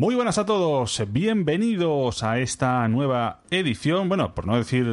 [0.00, 4.86] Muy buenas a todos, bienvenidos a esta nueva edición, bueno, por no decir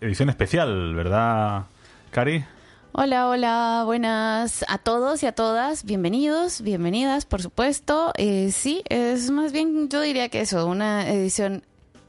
[0.00, 1.66] edición especial, ¿verdad,
[2.10, 2.44] Cari?
[2.90, 8.12] Hola, hola, buenas a todos y a todas, bienvenidos, bienvenidas, por supuesto.
[8.16, 11.62] Eh, sí, es más bien, yo diría que eso, una edición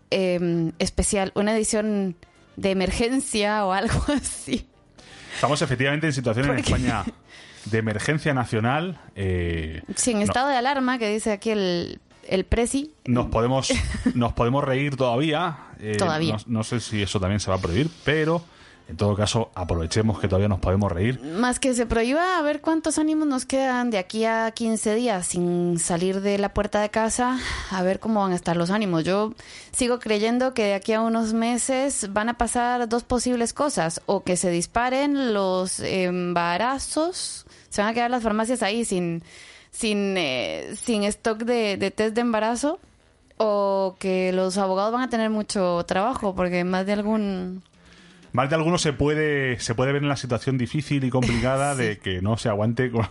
[0.10, 2.15] em, especial, una edición
[2.55, 4.68] de emergencia o algo así.
[5.36, 7.04] Estamos efectivamente en situación en España
[7.65, 9.00] de emergencia nacional.
[9.15, 12.93] Eh, sí, en estado de alarma, que dice aquí el, el presi.
[13.06, 13.71] Nos podemos,
[14.16, 15.57] nos podemos reír todavía.
[15.80, 16.38] Eh, todavía.
[16.47, 18.44] no, sé si eso también se va a prohibir, pero
[18.92, 21.21] en todo caso, aprovechemos que todavía nos podemos reír.
[21.21, 25.28] Más que se prohíba, a ver cuántos ánimos nos quedan de aquí a 15 días
[25.28, 27.39] sin salir de la puerta de casa,
[27.70, 29.06] a ver cómo van a estar los ánimos.
[29.06, 29.33] Yo
[29.72, 34.25] sigo creyendo que de aquí a unos meses van a pasar dos posibles cosas, o
[34.25, 39.23] que se disparen los embarazos, se van a quedar las farmacias ahí sin,
[39.72, 42.80] sin, eh, sin stock de, de test de embarazo,
[43.38, 47.63] o que los abogados van a tener mucho trabajo, porque más de algún
[48.33, 51.97] más de alguno se puede, se puede ver en la situación difícil y complicada de
[51.97, 53.08] que no se aguante con,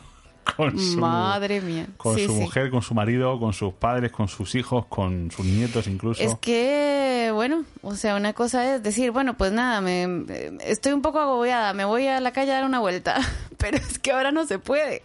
[0.76, 1.86] su, Madre mía.
[1.96, 5.86] con su mujer, con su marido, con sus padres, con sus hijos, con sus nietos
[5.86, 6.22] incluso.
[6.22, 10.24] Es que, bueno, o sea, una cosa es decir, bueno, pues nada, me,
[10.64, 13.20] estoy un poco agobiada, me voy a la calle a dar una vuelta,
[13.58, 15.02] pero es que ahora no se puede.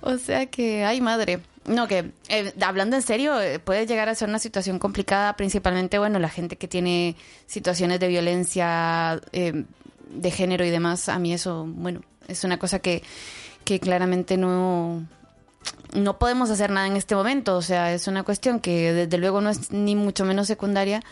[0.00, 1.40] O sea que, ay madre.
[1.66, 5.98] No, que eh, hablando en serio, eh, puede llegar a ser una situación complicada, principalmente,
[5.98, 9.64] bueno, la gente que tiene situaciones de violencia eh,
[10.08, 11.08] de género y demás.
[11.08, 13.02] A mí eso, bueno, es una cosa que,
[13.66, 15.04] que claramente no,
[15.92, 17.56] no podemos hacer nada en este momento.
[17.56, 21.02] O sea, es una cuestión que desde luego no es ni mucho menos secundaria,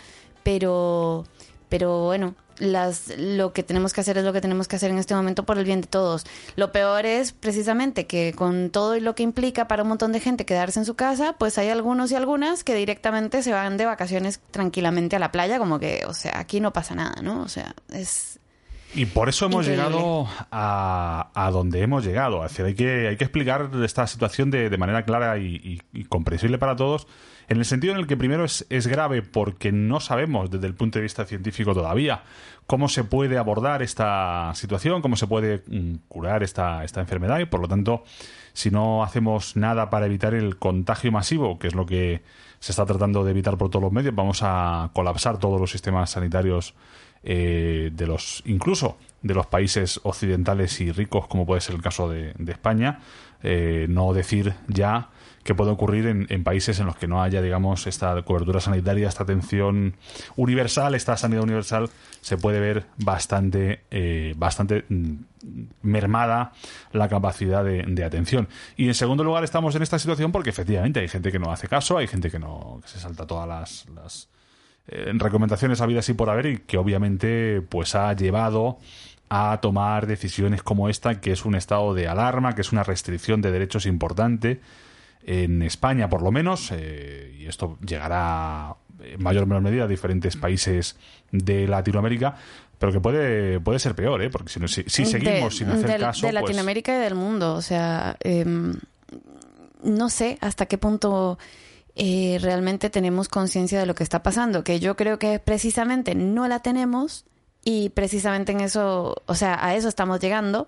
[0.44, 1.24] pero,
[1.68, 4.98] pero bueno, las, lo que tenemos que hacer es lo que tenemos que hacer en
[4.98, 6.26] este momento por el bien de todos.
[6.54, 10.46] Lo peor es precisamente que con todo lo que implica para un montón de gente
[10.46, 14.40] quedarse en su casa, pues hay algunos y algunas que directamente se van de vacaciones
[14.52, 17.42] tranquilamente a la playa, como que, o sea, aquí no pasa nada, ¿no?
[17.42, 18.38] O sea, es...
[18.94, 22.44] Y por eso hemos llegado a, a, donde hemos llegado.
[22.44, 26.58] Es hay que, hay que explicar esta situación de, de manera clara y, y comprensible
[26.58, 27.06] para todos
[27.48, 30.74] en el sentido en el que primero es, es grave porque no sabemos desde el
[30.74, 32.22] punto de vista científico todavía
[32.66, 37.44] cómo se puede abordar esta situación, cómo se puede mm, curar esta, esta enfermedad y
[37.44, 38.04] por lo tanto
[38.52, 42.22] si no hacemos nada para evitar el contagio masivo, que es lo que
[42.60, 46.10] se está tratando de evitar por todos los medios, vamos a colapsar todos los sistemas
[46.10, 46.74] sanitarios
[47.24, 52.08] eh, de los incluso de los países occidentales y ricos como puede ser el caso
[52.08, 53.00] de, España
[53.42, 55.08] eh, no decir ya
[55.44, 59.24] que puede ocurrir en, países en los que no haya, digamos, esta cobertura sanitaria, esta
[59.24, 59.94] atención
[60.36, 61.90] universal, esta sanidad universal,
[62.22, 65.14] se puede ver bastante, eh, bastante mm,
[65.82, 66.52] mermada
[66.92, 68.48] la capacidad de, atención.
[68.76, 71.68] Y en segundo lugar, estamos en esta situación porque efectivamente hay gente que no hace
[71.68, 74.24] caso, hay gente que no que se salta todas las
[74.86, 78.78] eh, recomendaciones habidas y por haber y que obviamente pues ha llevado
[79.30, 83.40] a tomar decisiones como esta, que es un estado de alarma, que es una restricción
[83.40, 84.60] de derechos importante
[85.26, 89.88] en España por lo menos, eh, y esto llegará en mayor o menor medida a
[89.88, 90.96] diferentes países
[91.32, 92.36] de Latinoamérica,
[92.78, 94.30] pero que puede, puede ser peor, ¿eh?
[94.30, 96.26] porque si, si, seguimos sin hacer caso...
[96.26, 98.74] De pues Latinoamérica y del mundo, o sea, em,
[99.82, 101.38] no sé hasta qué punto...
[101.96, 106.48] Eh, realmente tenemos conciencia de lo que está pasando, que yo creo que precisamente no
[106.48, 107.24] la tenemos
[107.64, 110.66] y precisamente en eso, o sea, a eso estamos llegando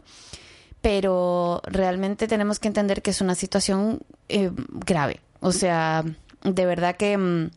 [0.87, 5.21] pero realmente tenemos que entender que es una situación eh, grave.
[5.41, 6.05] O sea,
[6.45, 7.51] de verdad que mm,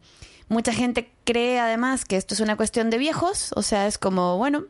[0.47, 4.38] mucha gente cree además que esto es una cuestión de viejos, o sea, es como,
[4.38, 4.66] bueno,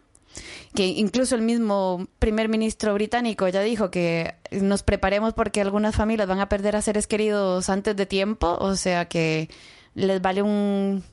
[0.74, 6.28] que incluso el mismo primer ministro británico ya dijo que nos preparemos porque algunas familias
[6.28, 9.50] van a perder a seres queridos antes de tiempo, o sea que
[9.96, 11.04] les vale un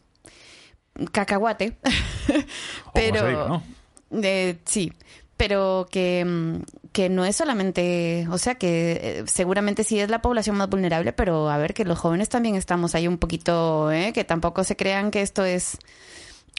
[1.13, 1.77] cacahuate.
[2.95, 3.63] pero
[4.11, 4.93] eh, sí,
[5.37, 6.61] pero que,
[6.93, 11.13] que no es solamente, o sea, que eh, seguramente sí es la población más vulnerable,
[11.13, 14.13] pero a ver que los jóvenes también estamos ahí un poquito, ¿eh?
[14.13, 15.79] que tampoco se crean que esto es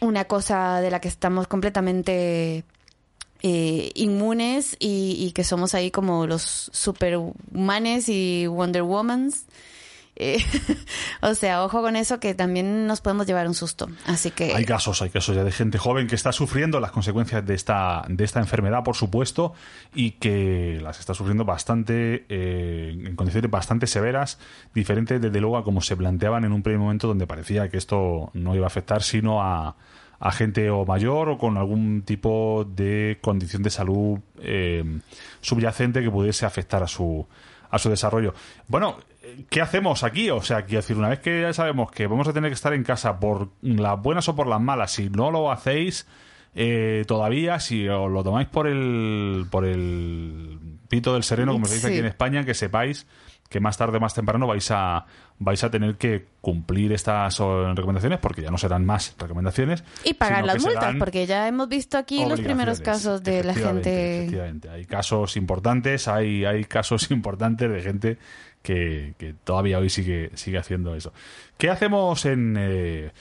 [0.01, 2.63] una cosa de la que estamos completamente
[3.43, 9.45] eh, inmunes y, que somos ahí como los superhumanes y Wonder Womans.
[10.19, 10.43] Eh,
[11.21, 13.87] o sea, ojo con eso que también nos podemos llevar un susto.
[14.07, 17.45] Así que hay casos, hay casos ya de gente joven que está sufriendo las consecuencias
[17.45, 19.53] de esta de esta enfermedad, por supuesto,
[19.93, 24.39] y que las está sufriendo bastante eh, en condiciones bastante severas,
[24.73, 28.31] diferentes desde luego a como se planteaban en un primer momento donde parecía que esto
[28.33, 29.75] no iba a afectar sino a
[30.19, 34.83] a gente o mayor o con algún tipo de condición de salud eh,
[35.41, 37.27] subyacente que pudiese afectar a su
[37.69, 38.33] a su desarrollo.
[38.67, 38.97] Bueno,
[39.49, 40.29] ¿qué hacemos aquí?
[40.29, 42.73] O sea, quiero decir, una vez que ya sabemos que vamos a tener que estar
[42.73, 46.07] en casa por las buenas o por las malas, si no lo hacéis
[46.55, 50.59] eh, todavía, si os lo tomáis por el, por el
[50.89, 53.05] pito del sereno, como se dice aquí en España, que sepáis
[53.49, 55.05] que más tarde, más temprano vais a
[55.39, 59.83] vais a tener que cumplir estas recomendaciones porque ya no serán más recomendaciones.
[60.03, 64.19] Y pagar las multas, porque ya hemos visto aquí los primeros casos de la gente.
[64.23, 68.17] Efectivamente, hay casos importantes, hay, hay casos importantes de gente
[68.67, 71.13] que, todavía hoy sigue, sigue haciendo eso.
[71.57, 72.55] ¿Qué hacemos en...?
[72.59, 73.11] Eh,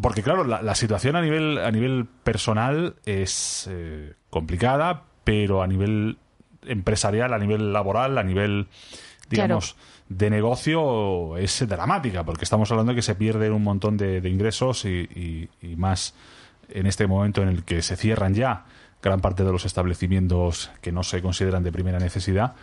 [0.00, 6.18] porque claro, la, situación a nivel, a nivel personal es eh, complicada, pero a nivel
[6.66, 8.68] empresarial, a nivel laboral, a nivel,
[9.30, 9.76] digamos,
[10.08, 14.84] de negocio es dramática, porque estamos hablando de que se pierden un montón de, ingresos
[14.84, 16.14] y, y, más
[16.68, 18.66] en este momento en el que se cierran ya
[19.02, 22.54] gran parte de los establecimientos que no se consideran de primera necesidad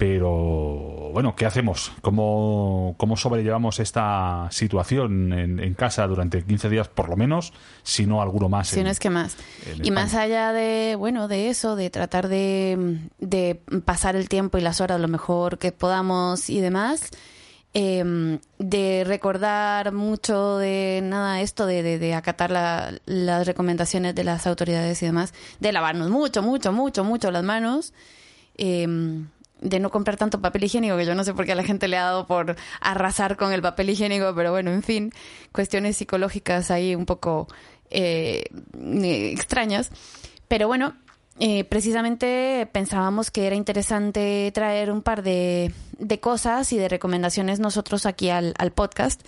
[0.00, 1.92] pero bueno, ¿qué hacemos?
[2.00, 7.52] ¿Cómo, cómo sobrellevamos esta situación en, casa durante 15 días por lo menos,
[7.82, 8.68] si no alguno más?
[8.68, 9.36] Si no es que más.
[9.82, 14.62] Y más allá de, bueno, de eso, de tratar de, de, pasar el tiempo y
[14.62, 17.10] las horas lo mejor que podamos y demás,
[17.74, 22.50] em, de recordar mucho de nada esto, de, de, acatar
[23.04, 27.92] las recomendaciones de las autoridades y demás, de lavarnos mucho, mucho, mucho, mucho las manos.
[28.56, 28.88] Eh,
[29.60, 31.88] de no comprar tanto papel higiénico, que yo no sé por qué a la gente
[31.88, 35.12] le ha dado por arrasar con el papel higiénico, pero bueno, en fin,
[35.52, 37.48] cuestiones psicológicas ahí un poco
[37.90, 38.44] eh,
[39.32, 39.90] extrañas.
[40.48, 40.94] Pero bueno,
[41.38, 47.60] eh, precisamente pensábamos que era interesante traer un par de, de cosas y de recomendaciones
[47.60, 49.22] nosotros aquí al, al podcast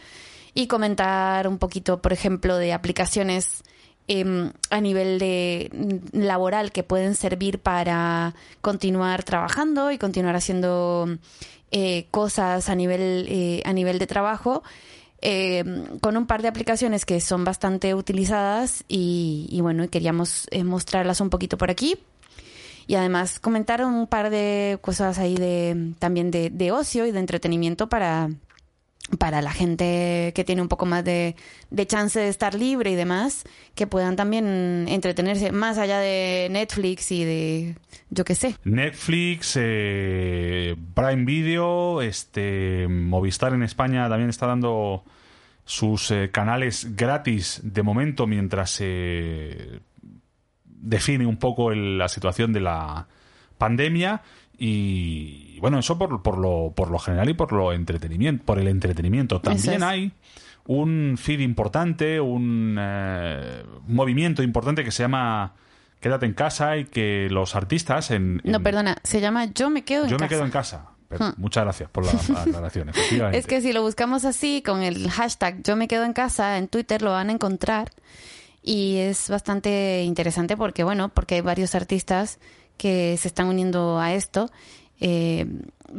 [0.54, 3.62] y comentar un poquito, por ejemplo, de aplicaciones
[4.08, 5.70] Em, a nivel de
[6.12, 11.06] laboral que pueden servir para continuar trabajando y continuar haciendo
[11.70, 14.64] eh, cosas a nivel eh, a nivel de trabajo
[15.20, 21.20] em, con un par de aplicaciones que son bastante utilizadas y, bueno queríamos eh, mostrarlas
[21.20, 21.96] un poquito por aquí.
[22.88, 27.88] Y además comentar un par de cosas ahí de también de ocio y de entretenimiento
[27.88, 28.30] para
[29.18, 31.36] para la gente que tiene un poco más de,
[31.86, 33.44] chance de estar libre y demás,
[33.74, 37.76] que puedan también entretenerse más allá de Netflix y de,
[38.10, 38.56] yo qué sé.
[38.64, 45.04] Netflix, eh, Prime Video, este, Movistar en España también está dando
[45.64, 49.80] sus eh, canales gratis de momento mientras se
[50.64, 53.06] define un poco la situación de la
[53.58, 54.22] pandemia
[54.58, 58.68] y bueno, eso por, por, lo, por lo general y por lo entretenimiento, por el
[58.68, 59.40] entretenimiento.
[59.40, 60.12] También hay
[60.66, 65.54] un feed importante, un eh, movimiento importante que se llama
[66.00, 70.04] Quédate en casa y que los artistas en, No, perdona, se llama Yo me quedo
[70.04, 70.16] en casa.
[70.16, 70.86] Yo me quedo en casa.
[71.10, 71.32] Hmm.
[71.36, 72.90] Muchas gracias por la aclaración,
[73.32, 76.68] Es que si lo buscamos así, con el hashtag Yo me quedo en casa, en
[76.68, 77.90] Twitter lo van a encontrar.
[78.62, 82.38] Y es bastante interesante porque, bueno, porque hay varios artistas
[82.82, 84.50] que se están uniendo a esto
[85.00, 85.46] eh,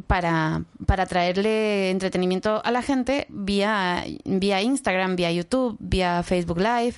[0.05, 6.95] para, para traerle entretenimiento a la gente vía, vía Instagram, vía YouTube, vía Facebook Live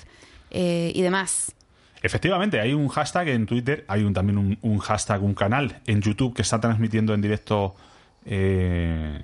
[0.50, 1.54] eh, y demás.
[2.02, 6.34] Efectivamente, hay un hashtag en Twitter, hay un, también un, hashtag, un canal en YouTube
[6.34, 7.76] que está transmitiendo en directo
[8.24, 9.20] eh,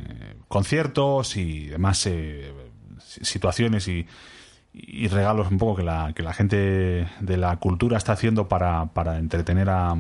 [0.47, 2.09] conciertos y demás
[3.01, 4.07] situaciones y,
[4.73, 8.87] y, regalos un poco que la, que la gente de la cultura está haciendo para,
[8.87, 9.97] para entretener a,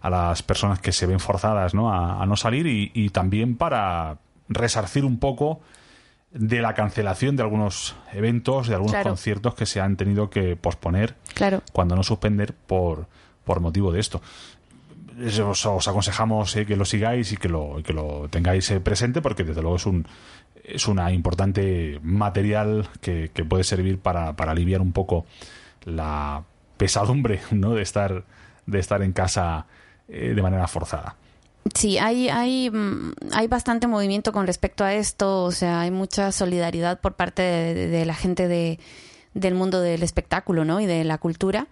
[0.00, 1.92] a las personas que se ven forzadas ¿no?
[1.92, 5.60] A, no salir y, también para resarcir un poco
[6.32, 11.16] de la cancelación de algunos eventos, de algunos conciertos que se han tenido que posponer,
[11.34, 11.62] claro.
[11.72, 13.06] cuando no suspender por,
[13.44, 14.20] por motivo de esto.
[15.42, 19.20] Os, os aconsejamos eh, que lo sigáis y que lo, que lo tengáis eh, presente
[19.20, 20.06] porque desde luego es un
[20.62, 25.24] es una importante material que, que puede servir para, para aliviar un poco
[25.84, 26.44] la
[26.76, 27.74] pesadumbre ¿no?
[27.74, 28.24] de estar
[28.66, 29.66] de estar en casa
[30.08, 31.16] eh, de manera forzada.
[31.74, 36.32] Sí, hay, hay, mm, hay bastante movimiento con respecto a esto, o sea, hay mucha
[36.32, 38.78] solidaridad por parte de, la gente de,
[39.34, 40.80] del mundo del espectáculo ¿no?
[40.80, 41.66] y de la cultura,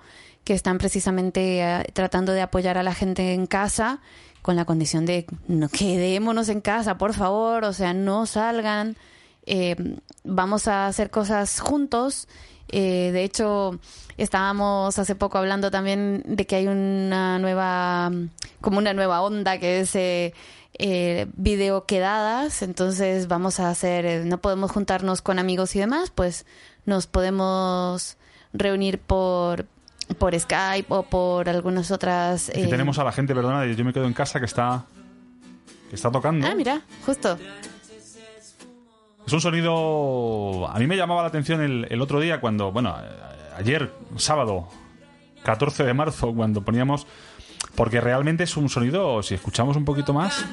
[0.44, 4.00] que están precisamente eh, tratando de apoyar a la gente en casa
[4.42, 8.96] con la condición de no quedémonos en casa, por favor, o sea, no salgan,
[9.46, 9.76] eh,
[10.24, 12.28] vamos a hacer cosas juntos
[12.68, 13.78] eh, de hecho,
[14.16, 18.10] estábamos hace poco hablando también de que hay una nueva,
[18.60, 20.34] como una nueva onda que es eh,
[20.78, 22.62] eh video quedadas.
[22.62, 26.46] Entonces vamos a hacer, eh, no podemos juntarnos con amigos y demás, pues
[26.84, 28.16] nos podemos
[28.52, 29.66] reunir por
[30.18, 32.48] por Skype o por algunas otras.
[32.50, 32.68] Eh...
[32.68, 34.84] tenemos a la gente, perdona, yo me quedo en casa que está
[35.88, 36.46] que está tocando.
[36.46, 37.38] Ah, mira, justo.
[39.26, 40.68] Es un sonido...
[40.68, 42.96] A mí me llamaba la atención el, otro día cuando, bueno,
[43.56, 44.68] ayer, sábado,
[45.42, 47.06] 14 de marzo, cuando poníamos...
[47.74, 50.44] Porque realmente es un sonido, si escuchamos un poquito más...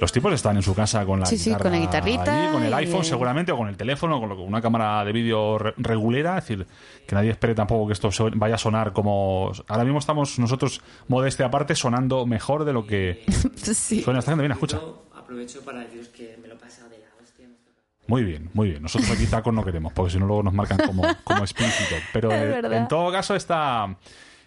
[0.00, 2.62] Los tipos están en su casa con la, Sí, sí, con la guitarrita allí, con
[2.62, 5.74] el iPhone seguramente, o con el teléfono, con lo- con una cámara de vídeo re-
[5.76, 6.38] regulera.
[6.38, 6.66] Es decir,
[7.06, 9.52] que nadie espere tampoco que esto vaya a sonar como...
[9.68, 13.24] Ahora mismo estamos nosotros, modestia aparte, sonando mejor de lo que
[13.56, 14.02] sí.
[14.02, 14.42] suena esta gente.
[14.42, 14.78] Mira, escucha.
[15.16, 17.44] Aprovecho para deciros que me lo he pasado de la hostia.
[17.44, 17.82] hemos tocado.
[18.06, 18.82] Muy bien, muy bien.
[18.82, 21.96] Nosotros aquí tacos no queremos, porque si no luego nos marcan como, como explícito.
[22.12, 22.72] Pero Es eh, verdad.
[22.78, 23.94] en todo caso está,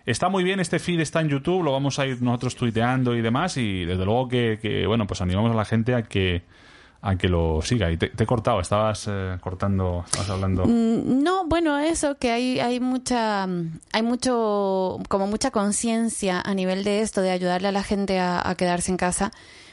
[0.06, 0.60] está muy bien.
[0.60, 3.58] Este feed está en YouTube, lo vamos a ir nosotros tuiteando y demás.
[3.58, 6.44] Y desde luego que, que, bueno, pues animamos a la gente a que
[7.04, 7.92] a que lo siga.
[7.92, 10.66] Y te, he cortado, estabas eh, cortando, estabas hablando.
[10.66, 13.48] Mm, No, bueno, eso, que hay, hay mucha,
[13.92, 18.54] hay mucho, como mucha conciencia a nivel de esto, de ayudarle a la gente a
[18.56, 19.32] quedarse en casa.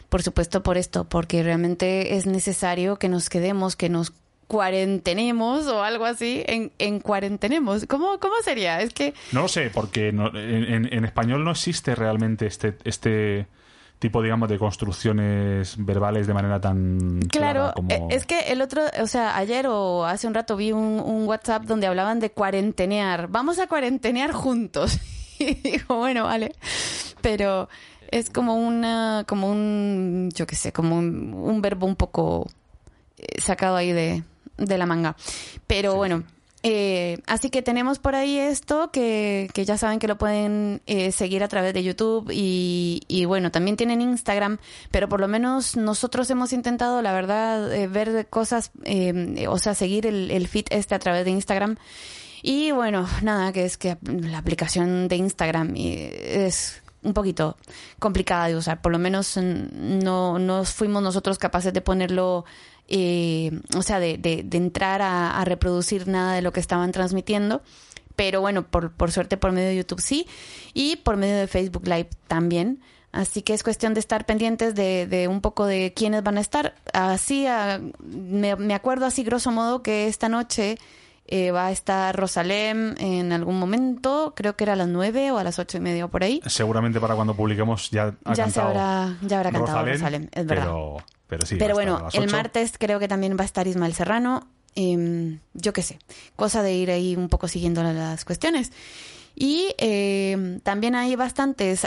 [0.08, 4.14] Por supuesto, por esto, porque realmente es necesario que nos quedemos, que nos
[4.48, 7.86] cuarentenemos o algo así, en, en cuarentenemos.
[7.86, 8.80] ¿Cómo, ¿Cómo sería?
[8.80, 12.76] Es que No lo sé, porque no- en, en- en español no existe realmente este,
[12.84, 13.46] este
[13.98, 17.90] tipo, digamos, de construcciones verbales de manera tan Claro, clara como...
[17.90, 21.26] eh, es que el otro, o sea, ayer o hace un rato vi un, un
[21.26, 23.28] WhatsApp donde hablaban de cuarentenear.
[23.28, 24.98] Vamos a cuarentenear juntos.
[25.40, 26.50] Y digo, bueno, vale.
[27.20, 27.68] Pero
[28.10, 32.50] es como una, como un, yo qué sé, como un, un verbo un poco
[33.18, 34.24] eh, sacado ahí de,
[34.58, 35.16] de la manga.
[35.66, 36.24] Pero bueno.
[36.62, 41.12] eh, así que tenemos por ahí esto que, que ya saben que lo pueden eh,
[41.12, 44.58] seguir a través de YouTube y, y bueno, también tienen Instagram,
[44.90, 49.74] pero por lo menos nosotros hemos intentado, la verdad, eh, ver cosas, eh, o sea,
[49.74, 51.76] seguir el, el feed este a través de Instagram.
[52.42, 57.56] Y bueno, nada, que es que la aplicación de Instagram eh, es un poquito
[57.98, 58.80] complicada de usar.
[58.80, 62.44] Por lo menos no, no fuimos nosotros capaces de ponerlo,
[62.88, 66.90] eh, o sea, de, de- de entrar a, a reproducir nada de lo que estaban
[66.92, 67.62] transmitiendo.
[68.16, 70.26] Pero bueno, por, por suerte por medio de YouTube sí.
[70.74, 72.80] Y por medio de Facebook Live también.
[73.12, 76.40] Así que es cuestión de estar pendientes de, de un poco de quiénes van a
[76.40, 76.74] estar.
[76.92, 80.76] Así, ah, me, me acuerdo así grosso modo que esta noche
[81.26, 85.38] eh, va a estar Rosalem en algún momento, creo que era a las nueve o
[85.38, 86.40] a las ocho y media por ahí.
[86.46, 90.64] Seguramente para cuando publiquemos ya ha Ya se habrá, ya habrá cantado Rosalem, es verdad.
[90.64, 90.96] Pero,
[91.28, 94.48] pero sí, Pero bueno, el martes creo que también va a estar Ismael Serrano.
[94.74, 95.98] em, yo qué sé,
[96.36, 98.70] cosa de ir ahí un poco siguiendo la- las cuestiones.
[99.34, 101.86] Y em, también hay bastantes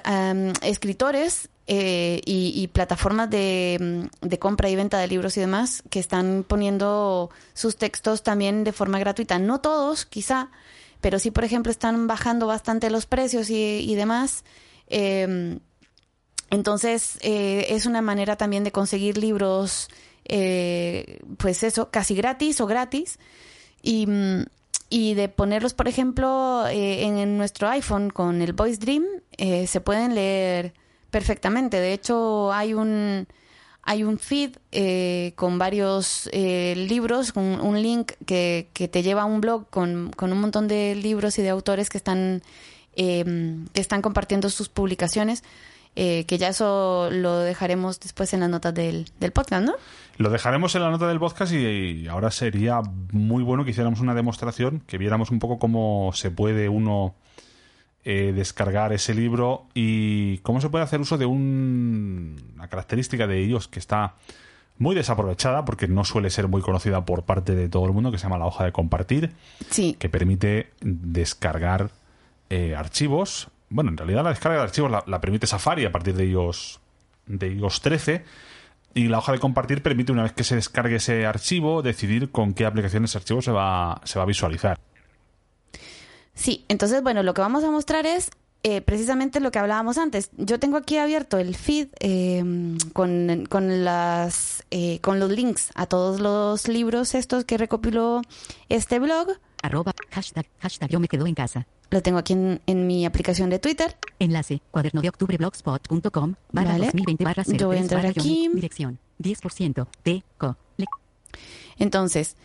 [0.61, 5.83] escritores eh, y, y plataformas de, em, de compra y venta de libros y demás
[5.89, 9.39] que están poniendo sus textos también de forma gratuita.
[9.39, 10.49] No todos, quizá,
[10.99, 13.55] pero sí, por ejemplo, están bajando bastante los precios y,
[13.89, 14.43] y demás.
[14.87, 15.59] Em,
[16.51, 19.87] entonces, eh, es una manera también de conseguir libros,
[20.25, 23.17] eh, pues eso, casi gratis o gratis.
[23.81, 24.45] Y, mm,
[24.89, 29.05] y de ponerlos, por ejemplo, eh, en, en nuestro iPhone con el Voice Dream,
[29.37, 30.73] eh, se pueden leer
[31.09, 31.79] perfectamente.
[31.79, 33.27] De hecho, hay un,
[33.83, 39.23] hay un feed eh, con varios eh, libros, con un link que, que te lleva
[39.23, 42.43] a un blog con, con un montón de libros y de autores que están,
[42.95, 43.23] eh,
[43.73, 45.43] que están compartiendo sus publicaciones.
[45.95, 49.73] Eh, que ya eso lo dejaremos después en las notas del, del podcast, ¿no?
[50.17, 52.81] Lo dejaremos en la nota del podcast y, y ahora sería
[53.11, 57.15] muy bueno que hiciéramos una demostración, que viéramos un poco cómo se puede uno
[58.03, 63.39] eh, descargar ese libro y cómo se puede hacer uso de un- una característica de
[63.43, 64.15] ellos que está
[64.77, 68.17] muy desaprovechada porque no suele ser muy conocida por parte de todo el mundo, que
[68.17, 69.31] se llama la hoja de compartir.
[69.69, 71.89] Sí, que permite descargar
[72.49, 73.49] eh, archivos.
[73.71, 76.81] Bueno, en realidad la descarga de archivos la, la permite Safari a partir de iOS,
[77.25, 78.23] de iOS 13.
[78.93, 82.53] Y la hoja de compartir permite, una vez que se descargue ese archivo, decidir con
[82.53, 84.77] qué aplicación ese archivo se va, se va a visualizar.
[86.33, 88.31] Sí, entonces, bueno, lo que vamos a mostrar es
[88.63, 90.29] eh, precisamente lo que hablábamos antes.
[90.35, 92.43] Yo tengo aquí abierto el feed eh,
[92.91, 98.21] con, con, las, eh, con los links a todos los libros estos que recopiló
[98.67, 99.29] este blog.
[99.63, 101.65] Arroba, hashtag, hashtag yo me quedo en casa.
[101.91, 103.97] Lo tengo aquí en, en mi aplicación de Twitter.
[104.17, 106.85] Enlace, cuaderno de octubre blogspot.com, barra Vale.
[106.85, 108.49] 2020 barra Yo voy a 03 entrar aquí.
[108.53, 110.55] Dirección, 10%, T, co,
[111.77, 112.37] Entonces,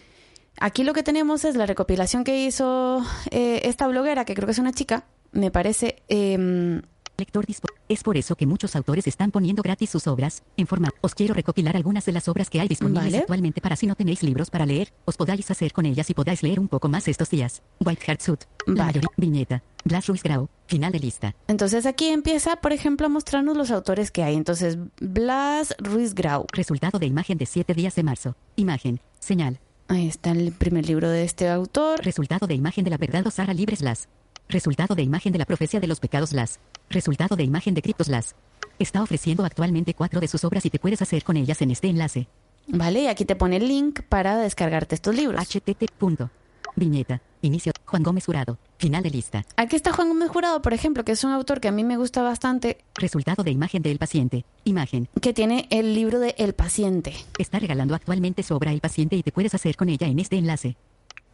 [0.58, 4.52] aquí lo que tenemos es la recopilación que hizo eh, esta bloguera, que creo que
[4.52, 6.82] es una chica, me parece, eh,
[7.18, 10.96] Lector dispo- Es por eso que muchos autores están poniendo gratis sus obras en formato.
[11.00, 13.18] Os quiero recopilar algunas de las obras que hay disponibles Vale.
[13.18, 16.42] actualmente para si no tenéis libros para leer, os podáis hacer con ellas y podáis
[16.42, 17.62] leer un poco más estos días.
[17.80, 18.40] White Heart Suit.
[18.66, 18.76] Vale.
[18.76, 19.08] La mayoría.
[19.16, 19.62] Viñeta.
[19.84, 20.48] Blas Ruiz Grau.
[20.66, 21.34] Final de lista.
[21.46, 24.34] Entonces aquí empieza, por ejemplo, a mostrarnos los autores que hay.
[24.34, 26.44] Entonces, Blas Ruiz Grau.
[26.52, 28.36] Resultado de imagen de 7 días de marzo.
[28.56, 29.00] Imagen.
[29.20, 29.60] Señal.
[29.88, 32.04] Ahí está el primer libro de este autor.
[32.04, 34.08] Resultado de imagen de la verdad os hará libres las.
[34.48, 36.60] Resultado de imagen de la profecía de los pecados las.
[36.88, 38.36] Resultado de imagen de criptos las.
[38.78, 41.88] Está ofreciendo actualmente cuatro de sus obras y te puedes hacer con ellas en este
[41.88, 42.28] enlace.
[42.68, 45.40] Vale, y aquí te pone el link para descargarte estos libros.
[45.40, 45.90] htt.
[45.98, 46.30] punto.
[46.76, 47.22] Viñeta.
[47.42, 47.72] Inicio.
[47.86, 48.58] Juan Gómez Jurado.
[48.78, 49.44] Final de lista.
[49.56, 51.96] Aquí está Juan Gómez Jurado, por ejemplo, que es un autor que a mí me
[51.96, 54.44] gusta bastante, Resultado de imagen del paciente.
[54.64, 55.08] Imagen.
[55.20, 57.14] que tiene el libro de El paciente.
[57.38, 60.36] Está regalando actualmente su obra El paciente y te puedes hacer con ella en este
[60.36, 60.76] enlace.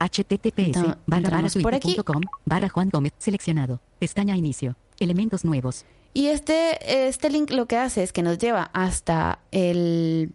[0.09, 1.43] Https barra
[2.45, 3.81] barra Juan Gómez seleccionado.
[3.99, 4.77] Pestaña inicio.
[4.99, 5.85] Elementos nuevos.
[6.15, 10.33] Y este, este link lo que hace es que nos lleva hasta el,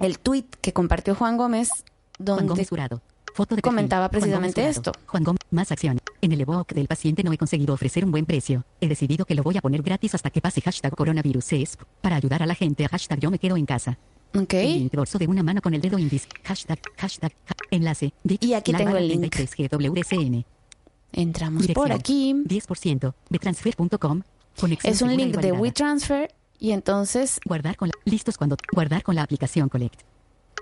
[0.00, 1.84] el tweet que compartió Juan Gómez, Juan
[2.18, 3.00] donde Gómez Jurado.
[3.34, 4.90] Foto de comentaba Juan precisamente esto.
[5.06, 6.00] Juan Gómez, más acción.
[6.20, 8.64] En el ebook del paciente no he conseguido ofrecer un buen precio.
[8.80, 12.16] He decidido que lo voy a poner gratis hasta que pase hashtag coronavirus es para
[12.16, 13.98] ayudar a la gente a hashtag yo me quedo en casa.
[14.34, 14.54] Ok.
[14.54, 16.28] El dorso de una mano con el dedo índice.
[16.44, 18.12] Hashtag, hashtag, ha- enlace.
[18.24, 19.22] Dic, Y aquí tengo el link.
[19.34, 20.44] 33GWCN.
[21.12, 21.84] Entramos Dirección.
[21.88, 22.34] por aquí.
[22.46, 23.14] 10%.
[23.30, 24.22] Betransfer.com.
[24.82, 25.52] Es un link de.
[25.52, 30.00] WeTransfer y entonces Guardar con la, listos cuando guardar con la aplicación Collect.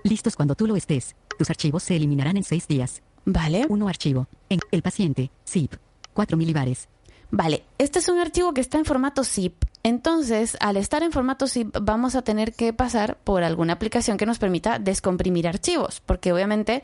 [0.03, 1.15] Listos cuando tú lo estés.
[1.37, 3.01] Tus archivos se eliminarán en seis días.
[3.25, 4.27] Vale, Uno archivo.
[4.49, 5.31] En el paciente.
[5.47, 5.73] zip.
[6.13, 6.87] 4 milibares.
[7.31, 7.63] Vale.
[7.77, 9.53] Este es un archivo que está en formato zip.
[9.83, 14.25] Entonces, al estar en formato zip, vamos a tener que pasar por alguna aplicación que
[14.25, 16.83] nos permita descomprimir archivos, porque obviamente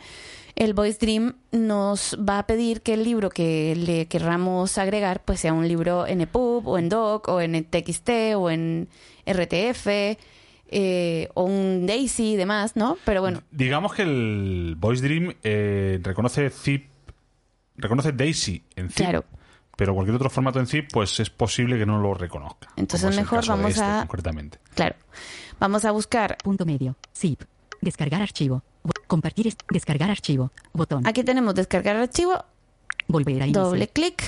[0.55, 5.39] el Voice Dream nos va a pedir que el libro que le querramos agregar, pues
[5.39, 8.87] sea un libro en EPUB o en DOC o en TXT o en
[9.25, 9.87] RTF
[10.75, 12.97] eh, o un DAISY y demás, ¿no?
[13.05, 16.87] Pero bueno, Digamos que el Voice Dream eh, reconoce zip,
[17.77, 19.25] reconoce Daisy en zip, Claro.
[19.75, 22.69] Pero cualquier otro formato en zip, pues es posible que no lo reconozca.
[22.75, 24.59] Entonces como es el mejor vamos este, a- concretamente.
[24.75, 24.95] claro.
[25.59, 26.95] Vamos a buscar Punto medio.
[27.15, 27.41] Zip.
[27.81, 28.63] Descargar archivo.
[29.07, 29.47] Compartir.
[29.47, 30.51] es- descargar archivo.
[30.73, 31.05] Botón.
[31.07, 32.43] Aquí tenemos descargar archivo,
[33.07, 33.63] Volver a inicio.
[33.63, 34.21] doble clic.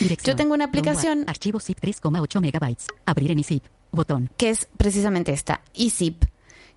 [0.00, 0.32] Dirección.
[0.32, 2.86] Yo tengo una aplicación- Archivo zip 3,8 megabytes.
[3.06, 3.64] Abrir en zip.
[3.92, 4.28] Botón.
[4.36, 6.24] que es precisamente esta, eZip,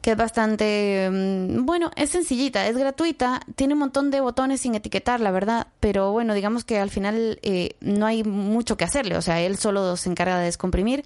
[0.02, 4.76] que es bastante, mm, bueno, es sencillita, es gratuita, tiene un montón de botones sin
[4.76, 9.18] etiquetar, la verdad, pero bueno, digamos que al final eh, no hay mucho que hacerle,
[9.18, 11.06] o sea, él solo se encarga de descomprimir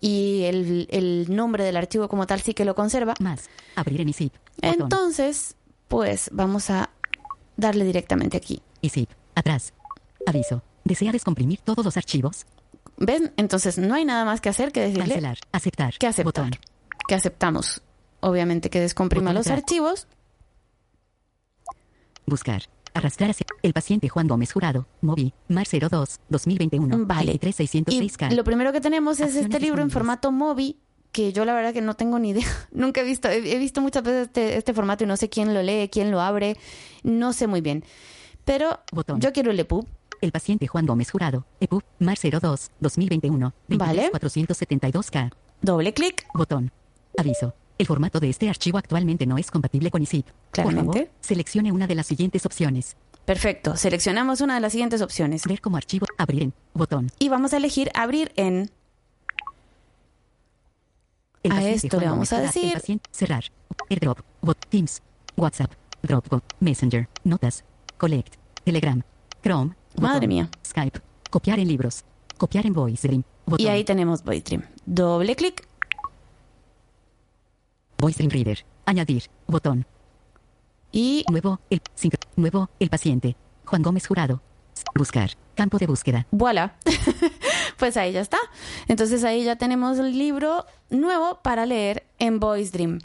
[0.00, 3.14] y el, el nombre del archivo como tal sí que lo conserva.
[3.20, 3.48] Más.
[3.76, 4.34] Abrir en zip.
[4.56, 4.82] Botón.
[4.82, 5.54] Entonces,
[5.88, 6.90] pues vamos a
[7.56, 8.62] darle directamente aquí.
[8.80, 9.10] Y zip.
[9.34, 9.72] Atrás.
[10.26, 10.62] Aviso.
[10.84, 12.46] ¿Desea descomprimir todos los archivos?
[12.96, 13.32] ¿Ven?
[13.36, 15.38] Entonces no hay nada más que hacer que decirle Cancelar.
[15.52, 15.94] Aceptar.
[15.98, 16.50] que aceptar, Botón.
[17.06, 17.82] que aceptamos.
[18.22, 20.06] Obviamente que descomprima Botón los archivos
[22.26, 22.62] Buscar.
[22.94, 24.86] Arrastrar hacia el paciente Juan Gómez Jurado.
[25.00, 25.32] Movi.
[25.48, 26.20] Mar 02.
[26.28, 27.06] 2021.
[27.06, 27.38] Vale.
[27.40, 28.32] 23606K.
[28.32, 30.78] Y lo primero que tenemos es Acciones este libro en formato Mobi,
[31.10, 32.46] que yo la verdad que no tengo ni idea.
[32.72, 35.52] Nunca he visto, he, he visto muchas veces este, este formato y no sé quién
[35.54, 36.56] lo lee, quién lo abre,
[37.02, 37.84] no sé muy bien.
[38.44, 39.20] Pero Botón.
[39.20, 39.86] yo quiero el EPUB.
[40.20, 41.46] El paciente Juan Gómez Jurado.
[41.60, 41.82] EPUB.
[41.98, 42.70] Mar 02.
[42.80, 43.52] 2021.
[43.68, 44.12] Vale.
[44.12, 45.32] 472K.
[45.62, 46.26] Doble clic.
[46.34, 46.70] Botón.
[47.18, 47.54] Aviso.
[47.82, 50.24] El formato de este archivo actualmente no es compatible con ISIP.
[50.52, 50.84] Claramente.
[50.86, 52.96] Por favor, seleccione una de las siguientes opciones.
[53.24, 53.76] Perfecto.
[53.76, 55.42] Seleccionamos una de las siguientes opciones.
[55.48, 56.06] Ver como archivo.
[56.16, 56.54] Abrir en.
[56.74, 57.10] Botón.
[57.18, 58.70] Y vamos a elegir abrir en.
[61.42, 63.42] El A esto le vamos a decir- paciente- cerrar.
[63.90, 64.20] AirDrop.
[64.42, 64.58] Bot.
[64.68, 65.02] Teams.
[65.36, 65.72] WhatsApp.
[66.04, 66.44] Dropbox.
[66.60, 67.08] Messenger.
[67.24, 67.64] Notas.
[67.98, 68.36] Collect.
[68.62, 69.02] Telegram.
[69.42, 69.74] Chrome.
[69.96, 70.48] botón, Madre mía.
[70.64, 71.00] Skype.
[71.30, 72.04] Copiar en libros.
[72.38, 73.24] Copiar en Voice Dream.
[73.44, 73.66] Botón.
[73.66, 74.62] Y ahí tenemos VoiceDream.
[74.86, 75.66] Doble clic.
[78.02, 78.66] Voice Dream Reader.
[78.84, 79.22] Añadir.
[79.46, 79.86] Botón.
[80.90, 81.60] Y Nuevo.
[81.70, 81.80] El.
[82.34, 82.68] nuevo.
[82.80, 83.36] El paciente.
[83.64, 84.42] Juan Gómez Jurado.
[84.96, 85.30] Buscar.
[85.54, 86.26] Campo de búsqueda.
[86.32, 86.74] voilà.
[87.78, 88.38] pues ahí ya está.
[88.88, 92.98] Entonces ahí ya tenemos el libro nuevo para leer en Voice Dream.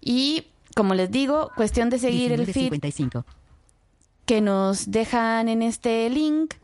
[0.00, 3.24] Y como les digo, cuestión de seguir el feed 19.55.
[4.24, 6.54] que nos dejan en este link,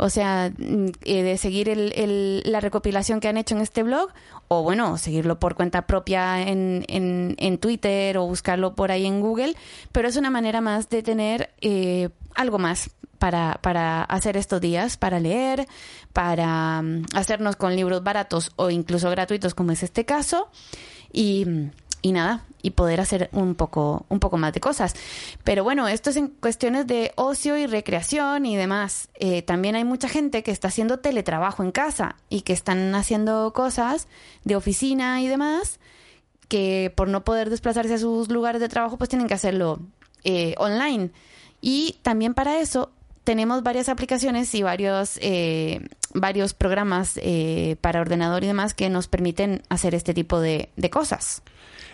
[0.00, 3.82] o sea, mm, eh, de seguir el- el- la recopilación que han hecho en este
[3.82, 4.10] blog,
[4.48, 9.20] o bueno, seguirlo por cuenta propia en, en- en Twitter o buscarlo por ahí en
[9.20, 9.54] Google,
[9.92, 14.96] pero es una manera más de tener eh, algo más para, para hacer estos días,
[14.96, 15.66] para leer,
[16.14, 20.48] para mm, hacernos con libros baratos o incluso gratuitos, como es este caso.
[21.12, 21.44] Y,
[22.02, 24.94] y nada, y poder hacer un poco, un poco más de cosas.
[25.44, 29.08] Pero bueno, esto es en cuestiones de ocio y recreación y demás.
[29.14, 33.52] Eh, también hay mucha gente que está haciendo teletrabajo en casa y que están haciendo
[33.52, 34.08] cosas
[34.44, 35.80] de oficina y demás,
[36.48, 39.80] que por no poder desplazarse a sus lugares de trabajo, pues tienen que hacerlo
[40.24, 41.10] eh, online.
[41.60, 42.90] Y también para eso
[43.24, 49.08] tenemos varias aplicaciones y varios, eh, varios programas eh, para ordenador y demás que nos
[49.08, 51.42] permiten hacer este tipo de, de cosas.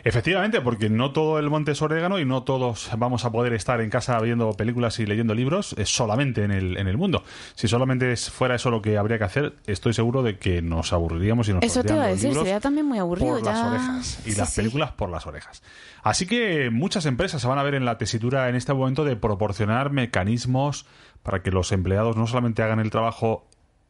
[0.07, 3.81] Efectivamente, porque no todo el monte es orégano y no todos vamos a poder estar
[3.81, 7.25] en casa viendo películas y leyendo libros es solamente en el, en el mundo.
[7.57, 11.49] Si solamente fuera eso lo que habría que hacer, estoy seguro de que nos aburriríamos
[11.49, 13.35] y nos Eso te iba a decir, sería también muy aburrido.
[13.35, 14.23] Por las orejas.
[14.25, 15.65] Y las películas por las orejas.
[16.05, 19.17] Así que muchas empresas se van a ver en la tesitura en este momento de
[19.17, 20.87] proporcionar mecanismos
[21.25, 23.49] para que los empleados no solamente hagan el trabajo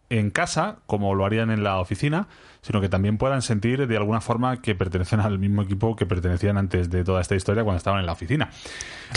[0.09, 2.29] en casa, como lo harían en la oficina,
[2.63, 6.59] sino que también puedan sentir de alguna forma que pertenecen al mismo equipo que pertenecían
[6.59, 8.51] antes de toda esta historia cuando estaban en la oficina.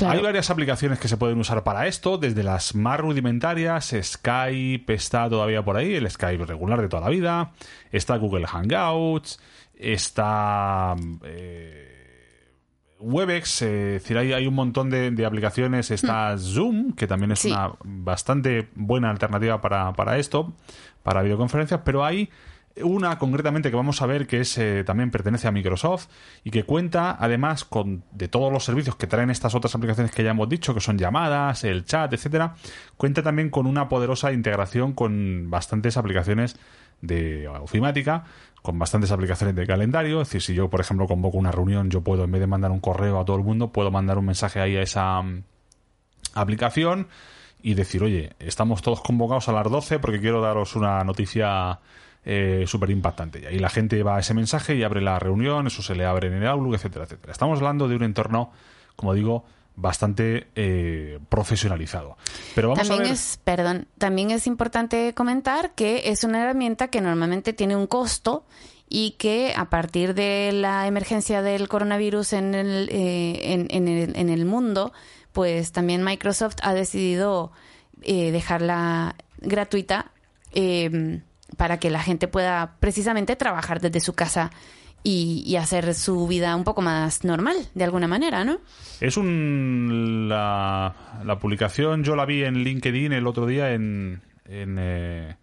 [0.06, 5.30] Hay varias aplicaciones que se pueden usar para esto, desde las más rudimentarias, Skype está
[5.30, 7.52] todavía por ahí, el Skype regular de toda la vida,
[7.92, 9.40] está Google Hangouts,
[9.76, 10.96] está...
[11.24, 11.89] Eh,
[13.00, 15.92] Webex, eh, es decir, hay, un montón de, aplicaciones.
[15.92, 16.40] Está mm.
[16.40, 20.54] Zoom, que también es una bastante buena alternativa para, para, esto,
[21.04, 22.30] para videoconferencias, pero hay
[22.84, 26.08] una concretamente que vamos a ver que es eh, también pertenece a Microsoft
[26.44, 30.24] y que cuenta además con de todos los servicios que traen estas otras aplicaciones que
[30.24, 32.56] ya hemos dicho, que son llamadas, el chat, etcétera,
[32.98, 36.58] cuenta también con una poderosa integración con bastantes aplicaciones
[37.02, 38.26] de ofimática
[38.62, 40.22] con bastantes aplicaciones de calendario.
[40.22, 42.72] Es decir, si yo, por ejemplo, convoco una reunión, yo puedo, en vez de mandar
[42.72, 45.44] un correo a todo el mundo, puedo mandar un mensaje ahí a esa mm,
[46.34, 47.08] aplicación
[47.62, 51.80] y decir, oye, estamos todos convocados a las 12 porque quiero daros una noticia
[52.24, 53.42] eh, súper impactante.
[53.42, 56.06] Y ahí la gente va a ese mensaje y abre la reunión, eso se le
[56.06, 57.32] abre en el Outlook, etcétera, etcétera.
[57.32, 58.52] Estamos hablando de un entorno,
[58.96, 62.18] como digo, bastante eh, profesionalizado.
[62.56, 63.14] Pero vamos también a ver...
[63.14, 68.46] es, perdón, también es importante comentar que es una herramienta que normalmente tiene un costo
[68.90, 74.30] y que a partir de la emergencia del coronavirus en el, eh, en, el, en
[74.30, 74.92] el mundo,
[75.32, 77.52] pues también Microsoft ha decidido
[78.02, 80.12] eh, dejarla gratuita
[81.56, 84.52] para que la gente pueda precisamente trabajar desde su casa
[85.04, 88.60] y, hacer su vida un poco más normal, de alguna manera, ¿no?
[89.00, 90.28] Es un...
[90.30, 90.94] La,
[91.42, 94.22] publicación yo la vi en LinkedIn el otro día en...
[94.46, 95.36] en eh,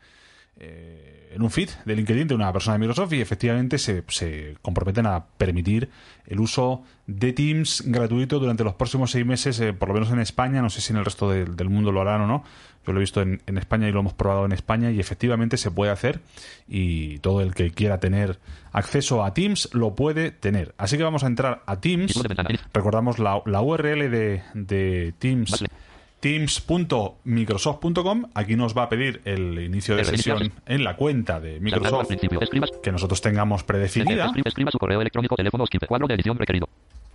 [0.59, 5.07] eh, un feed de LinkedIn de una persona de Microsoft y efectivamente se, se comprometen
[5.07, 5.91] a permitir
[6.27, 10.21] el uso de Teams gratuito durante los próximos seis meses, eh, por lo menos en
[10.21, 12.45] España, no sé si en el resto del mundo lo harán o no.
[12.87, 15.57] Yo lo he visto en, en, España y lo hemos probado en España y efectivamente
[15.57, 16.21] se puede hacer
[16.69, 18.39] y todo el que quiera tener
[18.73, 20.75] acceso a Teams lo puede tener.
[20.79, 22.23] Así que vamos a entrar a Teams.
[22.73, 25.65] Recordamos la, la URL de, de Teams
[26.27, 28.25] teams.microsoft.com.
[28.35, 32.09] Aquí nos va a pedir el inicio de sesión en la cuenta de Microsoft
[32.83, 34.33] que nosotros tengamos predefinida.
[34.45, 36.69] Escriba su correo electrónico, teléfono, cuadro de edición requerido.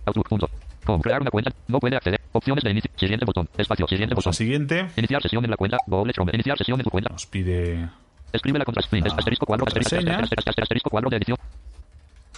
[0.06, 1.00] Outlook.com.
[1.02, 1.52] Crear una cuenta.
[1.68, 2.21] No puede acceder.
[2.32, 2.90] Opciones de inicio.
[2.96, 3.48] Siguiente botón.
[3.56, 3.86] Espacio.
[3.86, 4.32] Siguiente botón.
[4.32, 4.88] Siguiente.
[4.96, 5.76] Iniciar sesión en la cuenta.
[5.86, 6.32] Google Chrome.
[6.34, 7.10] Iniciar sesión en su cuenta.
[7.10, 7.88] Nos pide.
[8.32, 9.12] Escribe la contraseña.
[9.16, 9.66] Asterisco cuadro.
[9.66, 11.38] Asterisco cuadro de edición.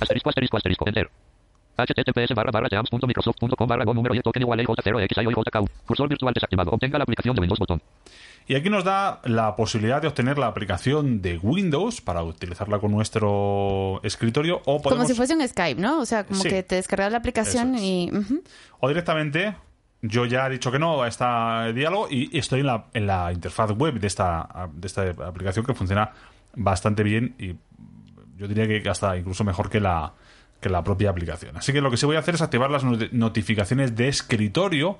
[0.00, 0.88] Asterisco asterisco asterisco.
[0.88, 1.08] Enter
[1.76, 6.08] https barra barra teams.microsoft.com barra go número y token igual j 0 x j Cursor
[6.08, 6.70] virtual desactivado.
[6.70, 7.82] Obtenga la aplicación de Windows botón.
[8.46, 12.92] Y aquí nos da la posibilidad de obtener la aplicación de Windows para utilizarla con
[12.92, 15.04] nuestro escritorio o podemos...
[15.04, 16.00] Como si fuese un Skype, ¿no?
[16.00, 18.10] O sea, como que te descargas la aplicación y...
[18.80, 19.54] O directamente,
[20.06, 21.24] yo ya he dicho que no a este
[21.72, 25.72] diálogo y estoy en la, en la interfaz web de esta, de esta aplicación que
[25.72, 26.12] funciona
[26.54, 27.54] bastante bien y
[28.36, 30.12] yo diría que hasta incluso mejor que la
[30.60, 31.56] que la propia aplicación.
[31.56, 34.98] Así que lo que sí voy a hacer es activar las notificaciones de escritorio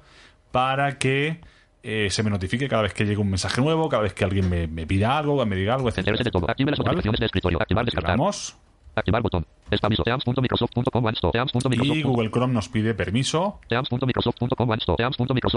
[0.52, 1.40] para que
[1.82, 4.48] eh, se me notifique cada vez que llegue un mensaje nuevo, cada vez que alguien
[4.48, 6.18] me, me pida algo, me diga algo, etc.
[6.22, 6.50] De todo.
[6.50, 7.60] Active las notificaciones de escritorio.
[7.60, 8.18] Activar, descargar.
[8.18, 8.56] Vamos.
[8.94, 9.46] Activar botón.
[9.70, 11.04] Teams.microsoft.com
[11.72, 13.61] Y Google Chrome nos pide permiso.
[13.68, 14.68] Teams.microsoft.com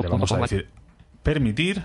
[0.09, 0.69] Vamos a decir
[1.27, 1.81] permitir